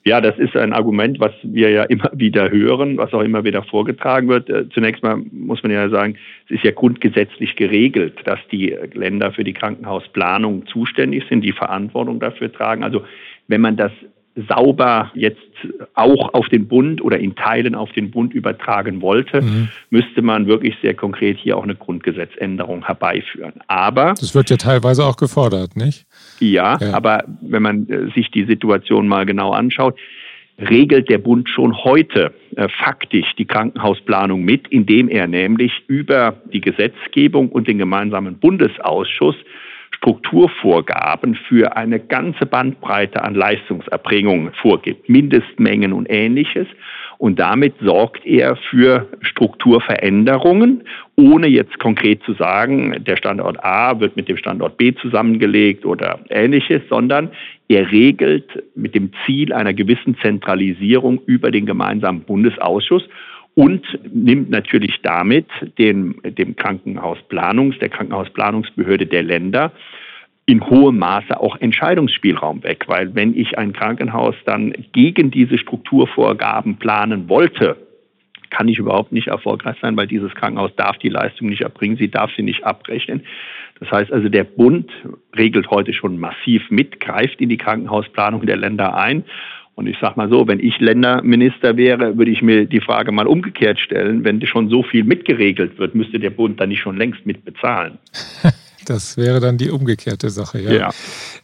Ja, 0.04 0.20
das 0.20 0.38
ist 0.38 0.56
ein 0.56 0.72
Argument, 0.72 1.20
was 1.20 1.32
wir 1.42 1.70
ja 1.70 1.84
immer 1.84 2.10
wieder 2.14 2.50
hören, 2.50 2.96
was 2.98 3.12
auch 3.12 3.22
immer 3.22 3.44
wieder 3.44 3.62
vorgetragen 3.62 4.28
wird. 4.28 4.48
Äh, 4.48 4.68
zunächst 4.70 5.02
mal 5.02 5.16
muss 5.16 5.62
man 5.62 5.72
ja 5.72 5.88
sagen, 5.88 6.16
es 6.46 6.56
ist 6.56 6.64
ja 6.64 6.72
grundgesetzlich 6.72 7.56
geregelt, 7.56 8.18
dass 8.24 8.38
die 8.50 8.76
Länder 8.92 9.32
für 9.32 9.44
die 9.44 9.52
Krankenhausplanung 9.52 10.66
zuständig 10.66 11.24
sind, 11.28 11.42
die 11.42 11.52
Verantwortung 11.52 12.20
dafür 12.20 12.52
tragen. 12.52 12.82
Also 12.82 13.04
wenn 13.48 13.60
man 13.60 13.76
das 13.76 13.92
sauber 14.48 15.10
jetzt 15.14 15.38
auch 15.94 16.34
auf 16.34 16.48
den 16.48 16.66
Bund 16.68 17.02
oder 17.02 17.18
in 17.18 17.34
Teilen 17.34 17.74
auf 17.74 17.92
den 17.92 18.10
Bund 18.10 18.32
übertragen 18.32 19.02
wollte, 19.02 19.42
mhm. 19.42 19.68
müsste 19.90 20.22
man 20.22 20.46
wirklich 20.46 20.74
sehr 20.82 20.94
konkret 20.94 21.38
hier 21.38 21.56
auch 21.56 21.62
eine 21.62 21.74
Grundgesetzänderung 21.74 22.86
herbeiführen. 22.86 23.54
Aber 23.66 24.14
das 24.18 24.34
wird 24.34 24.50
ja 24.50 24.56
teilweise 24.56 25.04
auch 25.04 25.16
gefordert, 25.16 25.76
nicht? 25.76 26.06
Ja, 26.38 26.78
ja. 26.80 26.94
aber 26.94 27.24
wenn 27.40 27.62
man 27.62 27.88
äh, 27.88 28.10
sich 28.14 28.30
die 28.30 28.44
Situation 28.44 29.08
mal 29.08 29.26
genau 29.26 29.52
anschaut, 29.52 29.98
regelt 30.58 31.08
der 31.08 31.18
Bund 31.18 31.48
schon 31.48 31.76
heute 31.84 32.32
äh, 32.56 32.68
faktisch 32.68 33.34
die 33.38 33.46
Krankenhausplanung 33.46 34.42
mit, 34.42 34.68
indem 34.68 35.08
er 35.08 35.26
nämlich 35.26 35.72
über 35.86 36.36
die 36.52 36.60
Gesetzgebung 36.60 37.48
und 37.48 37.66
den 37.66 37.78
gemeinsamen 37.78 38.38
Bundesausschuss 38.38 39.36
Strukturvorgaben 40.00 41.34
für 41.34 41.76
eine 41.76 42.00
ganze 42.00 42.46
Bandbreite 42.46 43.22
an 43.22 43.34
Leistungserbringungen 43.34 44.52
vorgibt, 44.54 45.10
Mindestmengen 45.10 45.92
und 45.92 46.06
ähnliches. 46.08 46.66
Und 47.18 47.38
damit 47.38 47.74
sorgt 47.82 48.24
er 48.24 48.56
für 48.56 49.06
Strukturveränderungen, 49.20 50.84
ohne 51.16 51.48
jetzt 51.48 51.78
konkret 51.78 52.22
zu 52.22 52.32
sagen, 52.32 53.04
der 53.04 53.18
Standort 53.18 53.62
A 53.62 54.00
wird 54.00 54.16
mit 54.16 54.26
dem 54.30 54.38
Standort 54.38 54.78
B 54.78 54.94
zusammengelegt 54.94 55.84
oder 55.84 56.20
ähnliches, 56.30 56.80
sondern 56.88 57.30
er 57.68 57.92
regelt 57.92 58.64
mit 58.74 58.94
dem 58.94 59.10
Ziel 59.26 59.52
einer 59.52 59.74
gewissen 59.74 60.16
Zentralisierung 60.22 61.20
über 61.26 61.50
den 61.50 61.66
gemeinsamen 61.66 62.22
Bundesausschuss 62.22 63.06
und 63.54 63.82
nimmt 64.12 64.50
natürlich 64.50 65.00
damit 65.02 65.46
dem, 65.78 66.20
dem 66.24 66.56
Krankenhausplanungs, 66.56 67.78
der 67.78 67.88
Krankenhausplanungsbehörde 67.88 69.06
der 69.06 69.22
Länder 69.22 69.72
in 70.46 70.68
hohem 70.68 70.98
Maße 70.98 71.38
auch 71.38 71.56
Entscheidungsspielraum 71.60 72.64
weg, 72.64 72.84
weil 72.88 73.14
wenn 73.14 73.36
ich 73.36 73.56
ein 73.58 73.72
Krankenhaus 73.72 74.34
dann 74.46 74.74
gegen 74.92 75.30
diese 75.30 75.58
Strukturvorgaben 75.58 76.76
planen 76.76 77.28
wollte, 77.28 77.76
kann 78.50 78.66
ich 78.66 78.78
überhaupt 78.78 79.12
nicht 79.12 79.28
erfolgreich 79.28 79.76
sein, 79.80 79.96
weil 79.96 80.08
dieses 80.08 80.34
Krankenhaus 80.34 80.74
darf 80.74 80.98
die 80.98 81.08
Leistung 81.08 81.48
nicht 81.48 81.62
erbringen, 81.62 81.96
sie 81.96 82.10
darf 82.10 82.32
sie 82.36 82.42
nicht 82.42 82.64
abrechnen. 82.64 83.22
Das 83.78 83.90
heißt 83.90 84.12
also, 84.12 84.28
der 84.28 84.44
Bund 84.44 84.90
regelt 85.36 85.70
heute 85.70 85.92
schon 85.92 86.18
massiv 86.18 86.68
mit, 86.70 87.00
greift 87.00 87.40
in 87.40 87.48
die 87.48 87.56
Krankenhausplanung 87.56 88.44
der 88.44 88.56
Länder 88.56 88.96
ein. 88.96 89.24
Und 89.74 89.86
ich 89.86 89.98
sage 89.98 90.14
mal 90.16 90.28
so, 90.28 90.46
wenn 90.46 90.60
ich 90.60 90.78
Länderminister 90.78 91.76
wäre, 91.76 92.18
würde 92.18 92.30
ich 92.30 92.42
mir 92.42 92.66
die 92.66 92.80
Frage 92.80 93.12
mal 93.12 93.26
umgekehrt 93.26 93.78
stellen, 93.78 94.24
wenn 94.24 94.44
schon 94.46 94.68
so 94.68 94.82
viel 94.82 95.04
mitgeregelt 95.04 95.78
wird, 95.78 95.94
müsste 95.94 96.18
der 96.18 96.30
Bund 96.30 96.60
dann 96.60 96.68
nicht 96.68 96.80
schon 96.80 96.96
längst 96.96 97.24
mitbezahlen. 97.24 97.98
Das 98.86 99.16
wäre 99.16 99.40
dann 99.40 99.58
die 99.58 99.70
umgekehrte 99.70 100.30
Sache, 100.30 100.60
ja. 100.60 100.72
ja. 100.72 100.90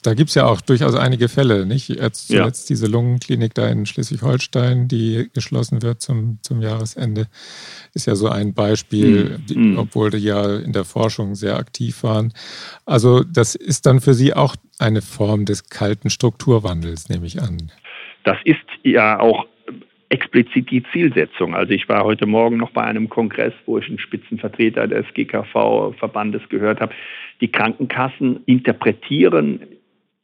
Da 0.02 0.14
gibt 0.14 0.30
es 0.30 0.34
ja 0.34 0.46
auch 0.46 0.60
durchaus 0.60 0.94
einige 0.94 1.28
Fälle, 1.28 1.66
nicht? 1.66 1.88
Jetzt 1.88 2.28
zuletzt 2.28 2.68
ja. 2.68 2.74
diese 2.74 2.86
Lungenklinik 2.86 3.54
da 3.54 3.68
in 3.68 3.86
Schleswig-Holstein, 3.86 4.88
die 4.88 5.28
geschlossen 5.32 5.82
wird 5.82 6.00
zum, 6.00 6.38
zum 6.42 6.62
Jahresende, 6.62 7.28
ist 7.94 8.06
ja 8.06 8.16
so 8.16 8.28
ein 8.28 8.54
Beispiel, 8.54 9.38
mhm. 9.38 9.46
die, 9.46 9.76
obwohl 9.76 10.10
die 10.10 10.18
ja 10.18 10.56
in 10.56 10.72
der 10.72 10.84
Forschung 10.84 11.34
sehr 11.34 11.56
aktiv 11.56 12.02
waren. 12.02 12.32
Also 12.84 13.22
das 13.22 13.54
ist 13.54 13.86
dann 13.86 14.00
für 14.00 14.14
Sie 14.14 14.34
auch 14.34 14.56
eine 14.78 15.02
Form 15.02 15.44
des 15.44 15.68
kalten 15.68 16.10
Strukturwandels, 16.10 17.08
nehme 17.08 17.26
ich 17.26 17.40
an. 17.40 17.70
Das 18.26 18.38
ist 18.42 18.58
ja 18.82 19.20
auch 19.20 19.46
explizit 20.08 20.68
die 20.72 20.82
Zielsetzung. 20.92 21.54
Also 21.54 21.72
ich 21.72 21.88
war 21.88 22.02
heute 22.02 22.26
Morgen 22.26 22.56
noch 22.56 22.70
bei 22.70 22.82
einem 22.82 23.08
Kongress, 23.08 23.52
wo 23.66 23.78
ich 23.78 23.86
einen 23.86 24.00
Spitzenvertreter 24.00 24.88
des 24.88 25.06
GKV-Verbandes 25.14 26.48
gehört 26.48 26.80
habe. 26.80 26.92
Die 27.40 27.52
Krankenkassen 27.52 28.40
interpretieren 28.46 29.60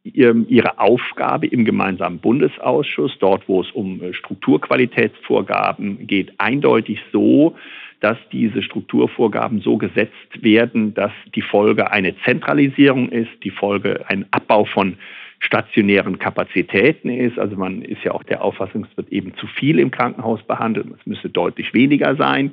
ihre 0.03 0.81
Aufgabe 0.81 1.47
im 1.47 1.65
gemeinsamen 1.65 2.19
Bundesausschuss, 2.19 3.17
dort 3.21 3.49
wo 3.49 3.61
es 3.61 3.71
um 3.71 4.03
äh, 4.03 4.13
Strukturqualitätsvorgaben 4.13 6.09
geht, 6.09 6.33
eindeutig 6.39 6.99
so, 7.13 7.55
dass 8.01 8.19
diese 8.33 8.65
Strukturvorgaben 8.65 9.61
so 9.61 9.77
gesetzt 9.77 10.43
werden, 10.43 10.93
dass 10.95 11.13
die 11.37 11.43
Folge 11.43 11.93
eine 11.93 12.17
Zentralisierung 12.25 13.11
ist, 13.11 13.31
die 13.45 13.51
Folge 13.51 14.05
ein 14.09 14.27
Abbau 14.33 14.65
von 14.65 14.97
stationären 15.43 16.19
Kapazitäten 16.19 17.11
ist. 17.11 17.39
Also 17.39 17.57
man 17.57 17.83
ist 17.83 18.03
ja 18.05 18.13
auch 18.13 18.23
der 18.23 18.43
Auffassung, 18.43 18.87
es 18.89 18.97
wird 18.97 19.11
eben 19.11 19.35
zu 19.37 19.47
viel 19.47 19.79
im 19.79 19.91
Krankenhaus 19.91 20.43
behandelt. 20.45 20.87
Es 20.99 21.07
müsste 21.07 21.29
deutlich 21.29 21.75
weniger 21.75 22.17
sein. 22.17 22.53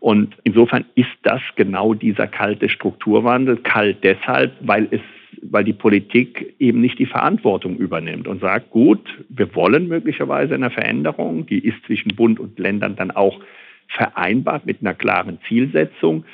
Und 0.00 0.36
insofern 0.42 0.84
ist 0.96 1.16
das 1.22 1.40
genau 1.56 1.94
dieser 1.94 2.26
kalte 2.26 2.68
Strukturwandel. 2.68 3.58
Kalt 3.58 3.98
deshalb, 4.02 4.52
weil 4.60 4.88
es 4.90 5.00
weil 5.42 5.64
die 5.64 5.72
Politik 5.72 6.54
eben 6.58 6.80
nicht 6.80 6.98
die 6.98 7.06
Verantwortung 7.06 7.76
übernimmt 7.76 8.26
und 8.26 8.40
sagt, 8.40 8.70
gut, 8.70 9.00
wir 9.28 9.54
wollen 9.54 9.88
möglicherweise 9.88 10.54
eine 10.54 10.70
Veränderung, 10.70 11.46
die 11.46 11.58
ist 11.58 11.76
zwischen 11.86 12.14
Bund 12.14 12.40
und 12.40 12.58
Ländern 12.58 12.96
dann 12.96 13.10
auch 13.10 13.40
vereinbart 13.88 14.64
mit 14.64 14.80
einer 14.80 14.94
klaren 14.94 15.38
Zielsetzung. 15.46 16.24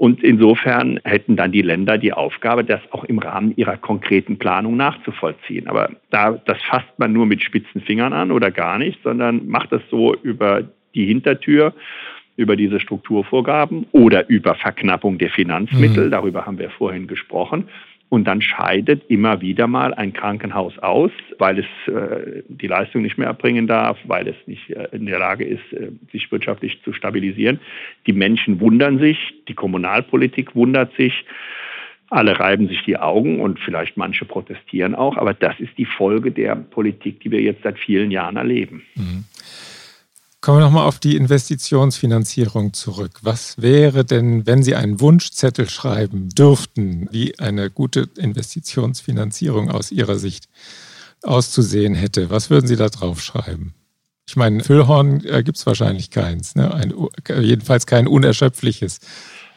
Und 0.00 0.24
insofern 0.24 0.98
hätten 1.04 1.36
dann 1.36 1.52
die 1.52 1.60
Länder 1.60 1.98
die 1.98 2.14
Aufgabe, 2.14 2.64
das 2.64 2.80
auch 2.90 3.04
im 3.04 3.18
Rahmen 3.18 3.52
ihrer 3.56 3.76
konkreten 3.76 4.38
Planung 4.38 4.74
nachzuvollziehen. 4.78 5.68
Aber 5.68 5.90
da, 6.08 6.40
das 6.46 6.56
fasst 6.62 6.88
man 6.96 7.12
nur 7.12 7.26
mit 7.26 7.42
spitzen 7.42 7.82
Fingern 7.82 8.14
an 8.14 8.32
oder 8.32 8.50
gar 8.50 8.78
nicht, 8.78 8.98
sondern 9.02 9.46
macht 9.46 9.72
das 9.72 9.82
so 9.90 10.14
über 10.22 10.62
die 10.94 11.04
Hintertür, 11.04 11.74
über 12.36 12.56
diese 12.56 12.80
Strukturvorgaben 12.80 13.88
oder 13.92 14.26
über 14.30 14.54
Verknappung 14.54 15.18
der 15.18 15.28
Finanzmittel. 15.28 16.06
Mhm. 16.06 16.10
Darüber 16.12 16.46
haben 16.46 16.58
wir 16.58 16.70
vorhin 16.70 17.06
gesprochen. 17.06 17.68
Und 18.10 18.24
dann 18.24 18.42
scheidet 18.42 19.08
immer 19.08 19.40
wieder 19.40 19.68
mal 19.68 19.94
ein 19.94 20.12
Krankenhaus 20.12 20.76
aus, 20.80 21.12
weil 21.38 21.60
es 21.60 21.94
äh, 21.94 22.42
die 22.48 22.66
Leistung 22.66 23.02
nicht 23.02 23.16
mehr 23.18 23.28
erbringen 23.28 23.68
darf, 23.68 23.98
weil 24.04 24.26
es 24.26 24.34
nicht 24.46 24.68
äh, 24.70 24.88
in 24.90 25.06
der 25.06 25.20
Lage 25.20 25.44
ist, 25.44 25.72
äh, 25.72 25.92
sich 26.10 26.30
wirtschaftlich 26.32 26.82
zu 26.82 26.92
stabilisieren. 26.92 27.60
Die 28.08 28.12
Menschen 28.12 28.58
wundern 28.58 28.98
sich, 28.98 29.16
die 29.46 29.54
Kommunalpolitik 29.54 30.56
wundert 30.56 30.92
sich, 30.96 31.24
alle 32.10 32.40
reiben 32.40 32.66
sich 32.66 32.82
die 32.84 32.98
Augen 32.98 33.40
und 33.40 33.60
vielleicht 33.60 33.96
manche 33.96 34.24
protestieren 34.24 34.96
auch, 34.96 35.16
aber 35.16 35.32
das 35.32 35.60
ist 35.60 35.78
die 35.78 35.84
Folge 35.84 36.32
der 36.32 36.56
Politik, 36.56 37.20
die 37.20 37.30
wir 37.30 37.40
jetzt 37.40 37.62
seit 37.62 37.78
vielen 37.78 38.10
Jahren 38.10 38.36
erleben. 38.36 38.82
Mhm. 38.96 39.24
Kommen 40.42 40.56
wir 40.56 40.64
nochmal 40.64 40.88
auf 40.88 40.98
die 40.98 41.16
Investitionsfinanzierung 41.16 42.72
zurück. 42.72 43.18
Was 43.22 43.60
wäre 43.60 44.06
denn, 44.06 44.46
wenn 44.46 44.62
Sie 44.62 44.74
einen 44.74 44.98
Wunschzettel 44.98 45.68
schreiben 45.68 46.30
dürften, 46.30 47.08
wie 47.12 47.38
eine 47.38 47.68
gute 47.68 48.08
Investitionsfinanzierung 48.16 49.70
aus 49.70 49.92
Ihrer 49.92 50.14
Sicht 50.14 50.48
auszusehen 51.22 51.94
hätte? 51.94 52.30
Was 52.30 52.48
würden 52.48 52.66
Sie 52.66 52.76
da 52.76 52.88
drauf 52.88 53.20
schreiben? 53.20 53.74
Ich 54.26 54.36
meine, 54.36 54.64
Füllhorn 54.64 55.22
äh, 55.26 55.42
gibt 55.42 55.58
es 55.58 55.66
wahrscheinlich 55.66 56.10
keins, 56.10 56.54
ne? 56.54 56.72
Ein, 56.72 56.94
jedenfalls 57.42 57.86
kein 57.86 58.06
unerschöpfliches. 58.06 59.00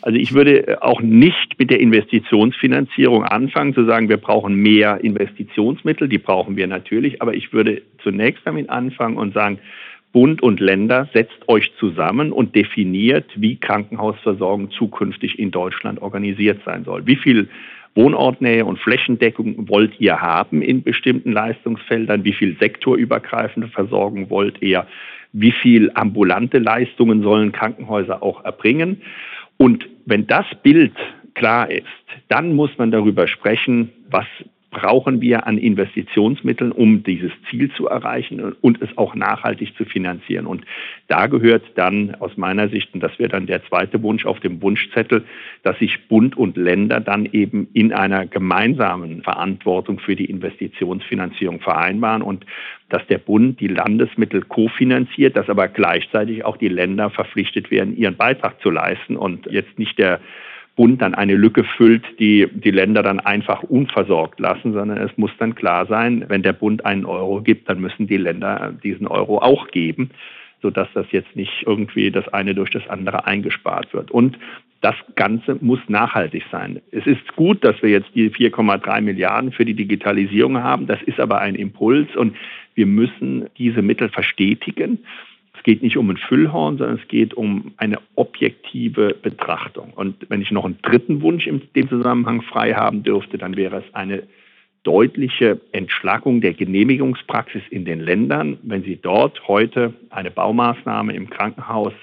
Also 0.02 0.20
ich 0.20 0.34
würde 0.34 0.80
auch 0.82 1.00
nicht 1.00 1.58
mit 1.60 1.70
der 1.70 1.80
Investitionsfinanzierung 1.80 3.24
anfangen, 3.24 3.74
zu 3.74 3.86
sagen, 3.86 4.10
wir 4.10 4.18
brauchen 4.18 4.56
mehr 4.56 5.02
Investitionsmittel, 5.02 6.10
die 6.10 6.18
brauchen 6.18 6.58
wir 6.58 6.68
natürlich, 6.68 7.22
aber 7.22 7.36
ich 7.36 7.54
würde 7.54 7.84
zunächst 8.04 8.42
damit 8.46 8.70
anfangen 8.70 9.16
und 9.16 9.34
sagen, 9.34 9.60
Bund 10.14 10.42
und 10.44 10.60
Länder, 10.60 11.10
setzt 11.12 11.50
euch 11.50 11.74
zusammen 11.80 12.32
und 12.32 12.56
definiert, 12.56 13.26
wie 13.36 13.58
Krankenhausversorgung 13.58 14.72
zukünftig 14.72 15.40
in 15.40 15.52
Deutschland 15.52 16.02
organisiert 16.02 16.62
sein 16.64 16.86
soll. 16.86 17.06
Wie 17.08 17.16
viel 17.16 17.50
Wohnortnähe 17.96 18.64
und 18.64 18.80
Flächendeckung 18.80 19.68
wollt 19.68 20.00
ihr 20.00 20.22
haben 20.22 20.62
in 20.62 20.84
bestimmten 20.84 21.32
Leistungsfeldern? 21.32 22.24
Wie 22.24 22.34
viel 22.34 22.56
sektorübergreifende 22.60 23.68
Versorgung 23.68 24.30
wollt 24.30 24.62
ihr? 24.62 24.88
Wie 25.32 25.52
viel 25.52 25.92
ambulante 25.96 26.60
Leistungen 26.60 27.24
sollen 27.24 27.52
Krankenhäuser 27.52 28.22
auch 28.22 28.46
erbringen? 28.46 29.02
Und 29.58 29.88
wenn 30.06 30.28
das 30.28 30.46
Bild 30.62 30.94
klar 31.34 31.70
ist, 31.72 31.86
dann 32.28 32.56
muss 32.56 32.72
man 32.78 32.92
darüber 32.92 33.28
sprechen, 33.28 33.90
was 34.10 34.26
brauchen 34.74 35.22
wir 35.22 35.48
an 35.48 35.58
Investitionsmitteln, 35.58 36.72
um 36.72 37.04
dieses 37.04 37.32
Ziel 37.50 37.72
zu 37.72 37.88
erreichen 37.88 38.54
und 38.60 38.82
es 38.82 38.90
auch 38.98 39.16
nachhaltig 39.16 39.74
zu 39.78 39.86
finanzieren. 39.86 40.48
Und 40.48 40.66
da 41.08 41.28
gehört 41.28 41.64
dann 41.76 42.16
aus 42.16 42.36
meiner 42.36 42.68
Sicht, 42.68 42.94
und 42.94 43.02
das 43.02 43.18
wäre 43.20 43.30
dann 43.30 43.46
der 43.46 43.64
zweite 43.66 44.02
Wunsch 44.04 44.26
auf 44.26 44.40
dem 44.42 44.62
Wunschzettel, 44.62 45.24
dass 45.62 45.80
sich 45.80 46.08
Bund 46.08 46.36
und 46.36 46.58
Länder 46.58 47.00
dann 47.00 47.26
eben 47.26 47.68
in 47.74 47.94
einer 47.94 48.26
gemeinsamen 48.26 49.22
Verantwortung 49.22 50.00
für 50.00 50.16
die 50.16 50.26
Investitionsfinanzierung 50.26 51.62
vereinbaren 51.62 52.22
und 52.22 52.46
dass 52.90 53.06
der 53.08 53.20
Bund 53.20 53.60
die 53.60 53.68
Landesmittel 53.68 54.42
kofinanziert, 54.42 55.38
dass 55.38 55.50
aber 55.50 55.68
gleichzeitig 55.68 56.44
auch 56.44 56.58
die 56.58 56.68
Länder 56.68 57.10
verpflichtet 57.10 57.72
werden, 57.72 57.96
ihren 57.96 58.18
Beitrag 58.18 58.60
zu 58.62 58.70
leisten 58.70 59.16
und 59.16 59.46
jetzt 59.48 59.80
nicht 59.80 59.98
der 59.98 60.20
Bund 60.76 61.02
dann 61.02 61.14
eine 61.14 61.36
Lücke 61.36 61.64
füllt, 61.64 62.04
die 62.20 62.48
die 62.52 62.72
Länder 62.72 63.04
dann 63.04 63.20
einfach 63.20 63.64
unversorgt 63.64 64.40
lassen, 64.40 64.74
sondern 64.74 64.98
es 64.98 65.16
muss 65.18 65.32
dann 65.38 65.54
klar 65.54 65.86
sein, 65.86 66.26
wenn 66.30 66.42
der 66.42 66.54
Bund 66.54 66.86
einen 66.86 67.06
Euro 67.06 67.42
gibt, 67.42 67.70
dann 67.70 67.80
müssen 67.80 68.08
die 68.08 68.18
Länder 68.18 68.74
diesen 68.84 69.06
Euro 69.08 69.38
auch 69.40 69.68
geben, 69.68 70.10
sodass 70.62 70.88
das 70.94 71.06
jetzt 71.12 71.36
nicht 71.36 71.64
irgendwie 71.66 72.10
das 72.10 72.28
eine 72.30 72.56
durch 72.56 72.72
das 72.72 72.88
andere 72.90 73.28
eingespart 73.28 73.94
wird. 73.94 74.10
Und 74.10 74.40
das 74.82 74.96
Ganze 75.16 75.58
muss 75.62 75.80
nachhaltig 75.88 76.44
sein. 76.52 76.82
Es 76.92 77.06
ist 77.06 77.36
gut, 77.36 77.64
dass 77.64 77.82
wir 77.82 77.90
jetzt 77.90 78.10
die 78.16 78.30
4,3 78.30 79.00
Milliarden 79.02 79.52
für 79.52 79.64
die 79.64 79.76
Digitalisierung 79.76 80.62
haben. 80.62 80.88
Das 80.88 81.02
ist 81.04 81.20
aber 81.20 81.40
ein 81.40 81.56
Impuls 81.56 82.14
und 82.16 82.36
wir 82.74 82.88
müssen 82.88 83.48
diese 83.58 83.82
Mittel 83.82 84.10
verstetigen. 84.10 85.00
Es 85.64 85.66
geht 85.66 85.82
nicht 85.82 85.96
um 85.96 86.10
ein 86.10 86.18
Füllhorn, 86.18 86.78
sondern 86.78 87.00
es 87.02 87.08
geht 87.08 87.36
um 87.36 87.72
eine 87.78 87.98
objektive 88.16 89.16
Betrachtung. 89.22 89.94
Und 89.96 90.18
wenn 90.28 90.42
ich 90.42 90.52
noch 90.52 90.66
einen 90.66 90.78
dritten 90.82 91.22
Wunsch 91.22 91.48
in 91.48 91.62
dem 91.74 91.88
Zusammenhang 91.88 92.42
frei 92.42 92.74
haben 92.74 93.04
dürfte, 93.04 93.38
dann 93.38 93.56
wäre 93.56 93.78
es 93.78 93.96
eine 93.96 94.24
deutliche 94.84 95.62
Entschlackung 95.72 96.42
der 96.42 96.54
Genehmigungspraxis 96.54 97.62
in 97.70 97.86
den 97.86 98.02
Ländern. 98.02 98.58
Wenn 98.64 98.84
Sie 98.84 98.98
dort 99.02 99.48
heute 99.48 99.94
eine 100.10 100.32
Baumaßnahme 100.32 101.14
im 101.14 101.30
Krankenhaus 101.30 101.94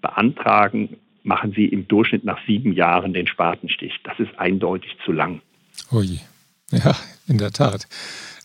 beantragen, 0.00 0.96
machen 1.24 1.52
Sie 1.56 1.64
im 1.64 1.88
Durchschnitt 1.88 2.22
nach 2.22 2.38
sieben 2.46 2.72
Jahren 2.72 3.14
den 3.14 3.26
Spatenstich. 3.26 3.98
Das 4.04 4.20
ist 4.20 4.38
eindeutig 4.38 4.96
zu 5.04 5.10
lang. 5.10 5.40
Ui, 5.90 6.20
ja, 6.70 6.96
in 7.26 7.38
der 7.38 7.52
Tat. 7.52 7.86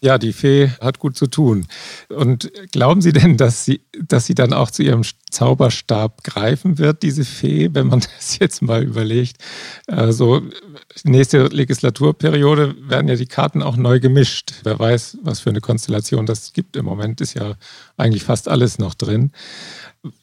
Ja, 0.04 0.18
die 0.18 0.34
Fee 0.34 0.70
hat 0.82 1.00
gut 1.00 1.16
zu 1.16 1.28
tun. 1.28 1.66
Und 2.10 2.52
glauben 2.74 3.02
Sie 3.02 3.14
denn, 3.14 3.38
dass 3.38 3.64
sie, 3.64 3.80
dass 3.98 4.26
sie 4.26 4.36
dann 4.36 4.52
auch 4.52 4.70
zu 4.70 4.84
ihrem 4.84 5.04
Zauberstab 5.32 6.26
greifen 6.26 6.78
wird, 6.78 7.04
diese 7.04 7.24
Fee, 7.24 7.70
wenn 7.72 7.88
man 7.88 8.02
das 8.18 8.38
jetzt 8.38 8.62
mal 8.62 8.84
überlegt? 8.84 9.38
Also 9.88 10.42
nächste 11.06 11.46
Legislaturperiode 11.46 12.76
werden 12.82 13.08
ja 13.08 13.16
die 13.16 13.28
Karten 13.28 13.62
auch 13.62 13.78
neu 13.78 14.02
gemischt. 14.02 14.56
Wer 14.64 14.78
weiß, 14.78 15.20
was 15.22 15.40
für 15.40 15.52
eine 15.52 15.62
Konstellation 15.62 16.26
das 16.26 16.52
gibt. 16.52 16.76
Im 16.76 16.84
Moment 16.84 17.22
ist 17.22 17.36
ja 17.36 17.56
eigentlich 17.96 18.26
fast 18.26 18.50
alles 18.50 18.80
noch 18.80 18.96
drin. 18.96 19.32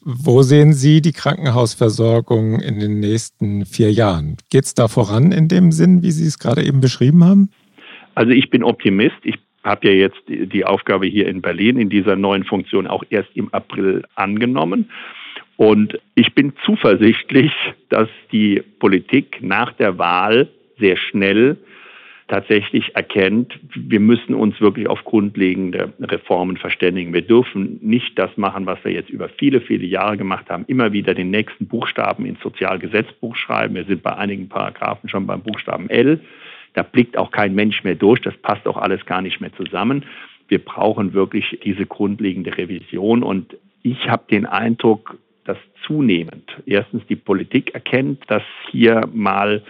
Wo 0.01 0.43
sehen 0.43 0.75
Sie 0.75 1.01
die 1.01 1.11
Krankenhausversorgung 1.11 2.59
in 2.59 2.79
den 2.79 2.99
nächsten 2.99 3.65
vier 3.65 3.91
Jahren? 3.91 4.37
Geht 4.51 4.65
es 4.65 4.75
da 4.75 4.87
voran 4.87 5.31
in 5.31 5.47
dem 5.47 5.71
Sinn, 5.71 6.03
wie 6.03 6.11
Sie 6.11 6.27
es 6.27 6.37
gerade 6.37 6.63
eben 6.63 6.81
beschrieben 6.81 7.23
haben? 7.23 7.49
Also 8.15 8.31
ich 8.31 8.49
bin 8.49 8.63
Optimist. 8.63 9.17
Ich 9.23 9.35
habe 9.63 9.87
ja 9.87 9.93
jetzt 9.93 10.21
die 10.27 10.65
Aufgabe 10.65 11.05
hier 11.05 11.27
in 11.27 11.41
Berlin 11.41 11.77
in 11.77 11.89
dieser 11.89 12.15
neuen 12.15 12.43
Funktion 12.43 12.87
auch 12.87 13.03
erst 13.09 13.29
im 13.35 13.53
April 13.53 14.03
angenommen. 14.15 14.89
Und 15.57 15.99
ich 16.15 16.33
bin 16.33 16.53
zuversichtlich, 16.65 17.51
dass 17.89 18.09
die 18.31 18.63
Politik 18.79 19.39
nach 19.41 19.73
der 19.73 19.97
Wahl 19.99 20.49
sehr 20.79 20.97
schnell 20.97 21.57
tatsächlich 22.31 22.95
erkennt, 22.95 23.59
wir 23.75 23.99
müssen 23.99 24.33
uns 24.33 24.59
wirklich 24.61 24.87
auf 24.87 25.03
grundlegende 25.03 25.91
Reformen 25.99 26.55
verständigen. 26.55 27.13
Wir 27.13 27.23
dürfen 27.23 27.77
nicht 27.81 28.17
das 28.17 28.35
machen, 28.37 28.65
was 28.65 28.81
wir 28.85 28.93
jetzt 28.93 29.09
über 29.09 29.27
viele, 29.27 29.59
viele 29.59 29.85
Jahre 29.85 30.15
gemacht 30.15 30.49
haben, 30.49 30.63
immer 30.67 30.93
wieder 30.93 31.13
den 31.13 31.29
nächsten 31.29 31.67
Buchstaben 31.67 32.25
ins 32.25 32.39
Sozialgesetzbuch 32.39 33.35
schreiben. 33.35 33.75
Wir 33.75 33.83
sind 33.83 34.01
bei 34.01 34.15
einigen 34.15 34.47
Paragraphen 34.47 35.09
schon 35.09 35.27
beim 35.27 35.41
Buchstaben 35.41 35.89
L. 35.89 36.21
Da 36.73 36.83
blickt 36.83 37.17
auch 37.17 37.31
kein 37.31 37.55
Mensch 37.55 37.83
mehr 37.83 37.95
durch. 37.95 38.21
Das 38.21 38.35
passt 38.37 38.67
auch 38.67 38.77
alles 38.77 39.05
gar 39.05 39.21
nicht 39.21 39.41
mehr 39.41 39.53
zusammen. 39.53 40.05
Wir 40.47 40.59
brauchen 40.59 41.13
wirklich 41.13 41.59
diese 41.63 41.85
grundlegende 41.85 42.57
Revision. 42.57 43.23
Und 43.23 43.57
ich 43.83 44.09
habe 44.09 44.23
den 44.29 44.45
Eindruck, 44.45 45.17
dass 45.45 45.57
zunehmend 45.85 46.49
erstens 46.65 47.05
die 47.07 47.15
Politik 47.15 47.73
erkennt, 47.73 48.23
dass 48.27 48.43
hier 48.69 49.07
mal 49.13 49.63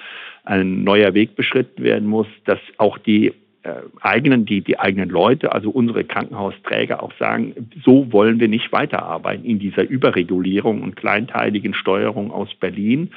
ein 0.43 0.83
neuer 0.83 1.13
Weg 1.13 1.35
beschritten 1.35 1.83
werden 1.83 2.07
muss, 2.07 2.27
dass 2.45 2.59
auch 2.77 2.97
die 2.97 3.33
äh, 3.63 3.73
eigenen, 4.01 4.45
die, 4.45 4.61
die 4.61 4.79
eigenen 4.79 5.09
Leute, 5.09 5.51
also 5.51 5.69
unsere 5.69 6.03
Krankenhausträger 6.03 7.03
auch 7.03 7.13
sagen, 7.19 7.69
so 7.85 8.11
wollen 8.11 8.39
wir 8.39 8.47
nicht 8.47 8.71
weiterarbeiten 8.71 9.45
in 9.45 9.59
dieser 9.59 9.83
Überregulierung 9.83 10.81
und 10.81 10.95
kleinteiligen 10.95 11.75
Steuerung 11.75 12.31
aus 12.31 12.49
Berlin. 12.55 13.11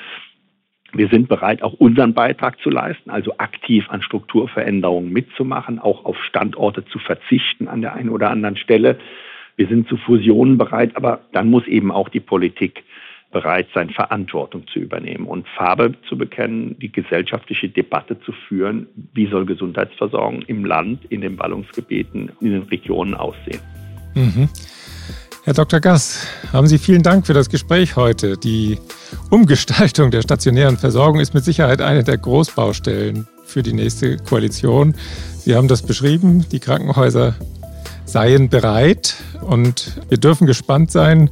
Wir 0.94 1.08
sind 1.08 1.28
bereit, 1.28 1.62
auch 1.62 1.72
unseren 1.74 2.14
Beitrag 2.14 2.60
zu 2.60 2.70
leisten, 2.70 3.10
also 3.10 3.36
aktiv 3.38 3.84
an 3.88 4.00
Strukturveränderungen 4.00 5.12
mitzumachen, 5.12 5.80
auch 5.80 6.04
auf 6.04 6.16
Standorte 6.22 6.84
zu 6.86 7.00
verzichten 7.00 7.66
an 7.66 7.82
der 7.82 7.94
einen 7.94 8.10
oder 8.10 8.30
anderen 8.30 8.56
Stelle. 8.56 8.98
Wir 9.56 9.66
sind 9.66 9.88
zu 9.88 9.96
Fusionen 9.96 10.56
bereit, 10.56 10.96
aber 10.96 11.20
dann 11.32 11.50
muss 11.50 11.66
eben 11.66 11.90
auch 11.90 12.08
die 12.08 12.20
Politik 12.20 12.84
bereit 13.32 13.66
sein, 13.74 13.90
Verantwortung 13.90 14.68
zu 14.68 14.78
übernehmen 14.78 15.26
und 15.26 15.48
Farbe 15.48 15.94
zu 16.08 16.16
bekennen, 16.16 16.78
die 16.78 16.92
gesellschaftliche 16.92 17.68
Debatte 17.68 18.20
zu 18.20 18.30
führen, 18.30 18.86
wie 19.12 19.26
soll 19.26 19.44
Gesundheitsversorgung 19.44 20.42
im 20.42 20.64
Land, 20.64 21.04
in 21.06 21.20
den 21.20 21.36
Ballungsgebieten, 21.36 22.30
in 22.40 22.52
den 22.52 22.62
Regionen 22.62 23.14
aussehen. 23.14 23.60
Mhm. 24.14 24.48
Herr 25.44 25.52
Dr. 25.52 25.78
Gass, 25.78 26.20
haben 26.54 26.66
Sie 26.66 26.78
vielen 26.78 27.02
Dank 27.02 27.26
für 27.26 27.34
das 27.34 27.50
Gespräch 27.50 27.96
heute. 27.96 28.38
Die 28.38 28.78
Umgestaltung 29.28 30.10
der 30.10 30.22
stationären 30.22 30.78
Versorgung 30.78 31.20
ist 31.20 31.34
mit 31.34 31.44
Sicherheit 31.44 31.82
eine 31.82 32.02
der 32.02 32.16
Großbaustellen 32.16 33.28
für 33.44 33.62
die 33.62 33.74
nächste 33.74 34.16
Koalition. 34.16 34.94
Sie 35.36 35.54
haben 35.54 35.68
das 35.68 35.82
beschrieben, 35.82 36.46
die 36.50 36.60
Krankenhäuser 36.60 37.34
seien 38.06 38.48
bereit 38.48 39.16
und 39.42 40.00
wir 40.08 40.16
dürfen 40.16 40.46
gespannt 40.46 40.90
sein, 40.90 41.28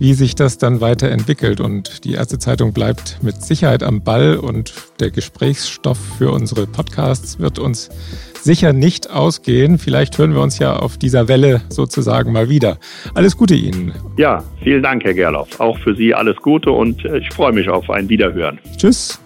wie 0.00 0.14
sich 0.14 0.34
das 0.34 0.58
dann 0.58 0.80
weiterentwickelt. 0.80 1.60
Und 1.60 2.04
die 2.04 2.14
erste 2.14 2.38
Zeitung 2.38 2.72
bleibt 2.72 3.18
mit 3.22 3.40
Sicherheit 3.42 3.84
am 3.84 4.02
Ball 4.02 4.36
und 4.36 4.72
der 4.98 5.10
Gesprächsstoff 5.10 5.98
für 6.18 6.32
unsere 6.32 6.66
Podcasts 6.66 7.38
wird 7.38 7.60
uns 7.60 7.90
sicher 8.42 8.72
nicht 8.72 9.10
ausgehen. 9.10 9.78
Vielleicht 9.78 10.18
hören 10.18 10.34
wir 10.34 10.40
uns 10.40 10.58
ja 10.58 10.76
auf 10.76 10.96
dieser 10.96 11.28
Welle 11.28 11.60
sozusagen 11.68 12.32
mal 12.32 12.48
wieder. 12.48 12.78
Alles 13.14 13.36
Gute 13.36 13.54
Ihnen. 13.54 13.92
Ja, 14.16 14.42
vielen 14.62 14.82
Dank, 14.82 15.04
Herr 15.04 15.14
Gerloff. 15.14 15.60
Auch 15.60 15.78
für 15.78 15.94
Sie 15.94 16.14
alles 16.14 16.36
Gute 16.36 16.70
und 16.70 17.04
äh, 17.04 17.18
ich 17.18 17.30
freue 17.30 17.52
mich 17.52 17.68
auf 17.68 17.90
ein 17.90 18.08
Wiederhören. 18.08 18.58
Tschüss. 18.78 19.19